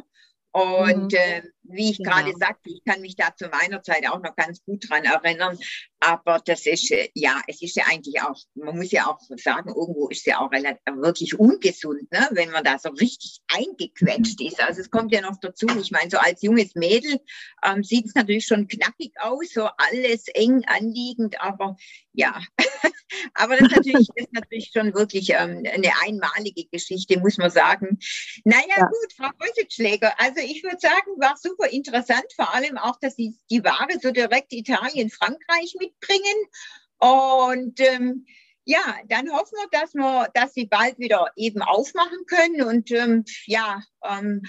Und 0.52 1.12
mhm. 1.12 1.18
äh, 1.18 1.42
wie 1.68 1.90
ich 1.90 1.98
genau. 1.98 2.10
gerade 2.10 2.32
sagte, 2.38 2.70
ich 2.70 2.82
kann 2.84 3.00
mich 3.00 3.16
da 3.16 3.34
zu 3.34 3.48
meiner 3.48 3.82
Zeit 3.82 4.08
auch 4.08 4.20
noch 4.20 4.36
ganz 4.36 4.62
gut 4.64 4.88
dran 4.88 5.04
erinnern. 5.04 5.58
Aber 6.00 6.40
das 6.44 6.66
ist, 6.66 6.90
äh, 6.92 7.08
ja, 7.14 7.40
es 7.48 7.60
ist 7.60 7.76
ja 7.76 7.84
eigentlich 7.90 8.22
auch, 8.22 8.36
man 8.54 8.76
muss 8.76 8.92
ja 8.92 9.06
auch 9.06 9.18
sagen, 9.36 9.70
irgendwo 9.70 10.08
ist 10.08 10.26
ja 10.26 10.38
auch 10.38 10.50
relativ, 10.52 10.78
wirklich 10.96 11.38
ungesund, 11.38 12.10
ne? 12.12 12.28
wenn 12.30 12.50
man 12.50 12.62
da 12.62 12.78
so 12.78 12.90
richtig 12.90 13.40
eingequetscht 13.48 14.40
ist. 14.40 14.62
Also 14.62 14.80
es 14.80 14.90
kommt 14.90 15.12
ja 15.12 15.20
noch 15.20 15.38
dazu, 15.40 15.66
ich 15.80 15.90
meine, 15.90 16.10
so 16.10 16.18
als 16.18 16.42
junges 16.42 16.74
Mädel 16.74 17.20
ähm, 17.64 17.82
sieht 17.82 18.06
es 18.06 18.14
natürlich 18.14 18.46
schon 18.46 18.68
knackig 18.68 19.12
aus, 19.20 19.50
so 19.52 19.68
alles 19.76 20.28
eng 20.34 20.64
anliegend, 20.66 21.40
aber 21.40 21.76
ja, 22.12 22.40
aber 23.34 23.56
das 23.56 23.68
ist 23.68 23.76
natürlich, 23.76 24.08
das 24.16 24.26
ist 24.26 24.34
natürlich 24.34 24.70
schon 24.72 24.94
wirklich 24.94 25.30
ähm, 25.30 25.64
eine 25.72 25.92
einmalige 26.04 26.64
Geschichte, 26.70 27.18
muss 27.18 27.38
man 27.38 27.50
sagen. 27.50 27.98
Naja, 28.44 28.62
ja. 28.76 28.86
gut, 28.86 29.12
Frau 29.16 29.30
Rösitschläger, 29.40 30.14
also 30.20 30.40
ich 30.40 30.62
würde 30.62 30.78
sagen, 30.80 31.10
war 31.18 31.36
super 31.36 31.57
interessant, 31.66 32.24
vor 32.36 32.54
allem 32.54 32.78
auch, 32.78 32.98
dass 33.00 33.16
Sie 33.16 33.36
die 33.50 33.64
Ware 33.64 33.98
so 34.00 34.10
direkt 34.10 34.52
Italien, 34.52 35.10
Frankreich 35.10 35.74
mitbringen. 35.78 36.36
Und 36.98 37.80
ähm, 37.80 38.26
ja, 38.64 38.96
dann 39.08 39.30
hoffen 39.32 39.56
wir, 39.56 39.68
dass 39.80 39.94
wir, 39.94 40.28
dass 40.34 40.54
Sie 40.54 40.66
bald 40.66 40.98
wieder 40.98 41.32
eben 41.36 41.62
aufmachen 41.62 42.26
können. 42.26 42.62
Und 42.62 42.90
ähm, 42.90 43.24
ja, 43.46 43.82
ähm, 44.04 44.42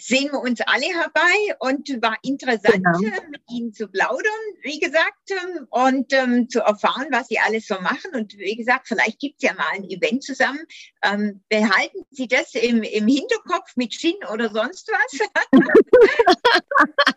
sehen 0.00 0.32
wir 0.32 0.40
uns 0.40 0.60
alle 0.62 0.86
herbei 0.86 1.56
und 1.58 1.88
war 2.02 2.16
interessant, 2.22 2.84
genau. 2.84 2.98
mit 3.30 3.42
Ihnen 3.50 3.72
zu 3.72 3.88
plaudern, 3.88 4.32
wie 4.62 4.78
gesagt, 4.78 5.30
ähm, 5.30 5.66
und 5.70 6.12
ähm, 6.12 6.48
zu 6.48 6.60
erfahren, 6.60 7.08
was 7.10 7.28
Sie 7.28 7.38
alles 7.38 7.66
so 7.66 7.80
machen. 7.80 8.14
Und 8.14 8.36
wie 8.38 8.56
gesagt, 8.56 8.88
vielleicht 8.88 9.18
gibt 9.20 9.42
es 9.42 9.48
ja 9.48 9.54
mal 9.54 9.68
ein 9.72 9.84
Event 9.84 10.22
zusammen. 10.22 10.60
Ähm, 11.02 11.42
behalten 11.48 12.04
Sie 12.10 12.28
das 12.28 12.54
im, 12.54 12.82
im 12.82 13.06
Hinterkopf 13.06 13.76
mit 13.76 13.92
Gin 13.92 14.16
oder 14.32 14.50
sonst 14.50 14.90
was? 14.90 15.20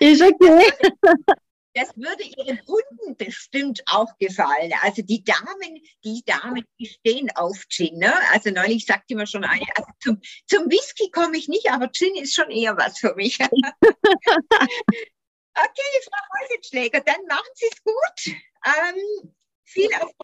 Ist 0.00 0.22
okay. 0.22 0.72
Das 1.74 1.96
würde 1.96 2.22
Ihren 2.22 2.60
Kunden 2.64 3.16
bestimmt 3.16 3.82
auch 3.86 4.16
gefallen. 4.18 4.72
Also 4.82 5.02
die 5.02 5.24
Damen, 5.24 5.80
die 6.04 6.22
Damen, 6.24 6.64
die 6.78 6.86
stehen 6.86 7.30
auf 7.34 7.64
Gin. 7.68 7.98
Ne? 7.98 8.12
Also 8.32 8.50
neulich 8.50 8.84
sagte 8.84 9.14
mir 9.14 9.26
schon 9.26 9.44
eine, 9.44 9.64
also 9.76 9.90
zum, 10.00 10.20
zum 10.46 10.70
Whisky 10.70 11.10
komme 11.10 11.36
ich 11.38 11.48
nicht, 11.48 11.70
aber 11.70 11.90
Gin 11.90 12.14
ist 12.16 12.34
schon 12.34 12.50
eher 12.50 12.76
was 12.76 12.98
für 12.98 13.14
mich. 13.14 13.38
okay, 13.40 13.52
Frau 15.54 16.24
Häusenschläger, 16.40 17.00
dann 17.00 17.24
machen 17.26 17.50
Sie 17.54 17.70
es 17.70 17.82
gut. 17.82 18.36
Ähm, 18.66 19.34
viel 19.64 19.90
Erfolg. 19.90 20.16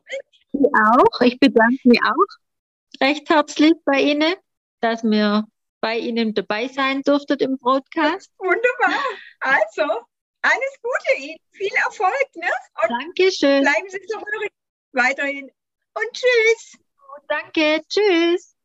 Sie 0.52 0.66
auch. 0.74 1.20
Ich 1.22 1.38
bedanke 1.38 1.80
mich 1.84 2.00
auch 2.02 2.38
recht 3.00 3.28
herzlich 3.28 3.72
bei 3.84 4.00
Ihnen, 4.00 4.34
dass 4.80 5.02
wir 5.02 5.46
bei 5.80 5.98
Ihnen 5.98 6.34
dabei 6.34 6.68
sein 6.68 7.02
durften 7.02 7.38
im 7.38 7.58
Broadcast. 7.58 8.32
Wunderbar. 8.38 9.02
Also, 9.40 10.06
alles 10.42 10.80
Gute 10.82 11.20
Ihnen, 11.20 11.38
viel 11.52 11.74
Erfolg. 11.74 12.28
Ne? 12.34 12.48
Und 12.82 12.90
Dankeschön. 12.90 13.62
Bleiben 13.62 13.88
Sie 13.88 14.00
so 14.06 14.20
weiterhin. 14.92 15.50
Und 15.94 16.12
tschüss. 16.12 16.78
Danke, 17.28 17.82
tschüss. 17.88 18.57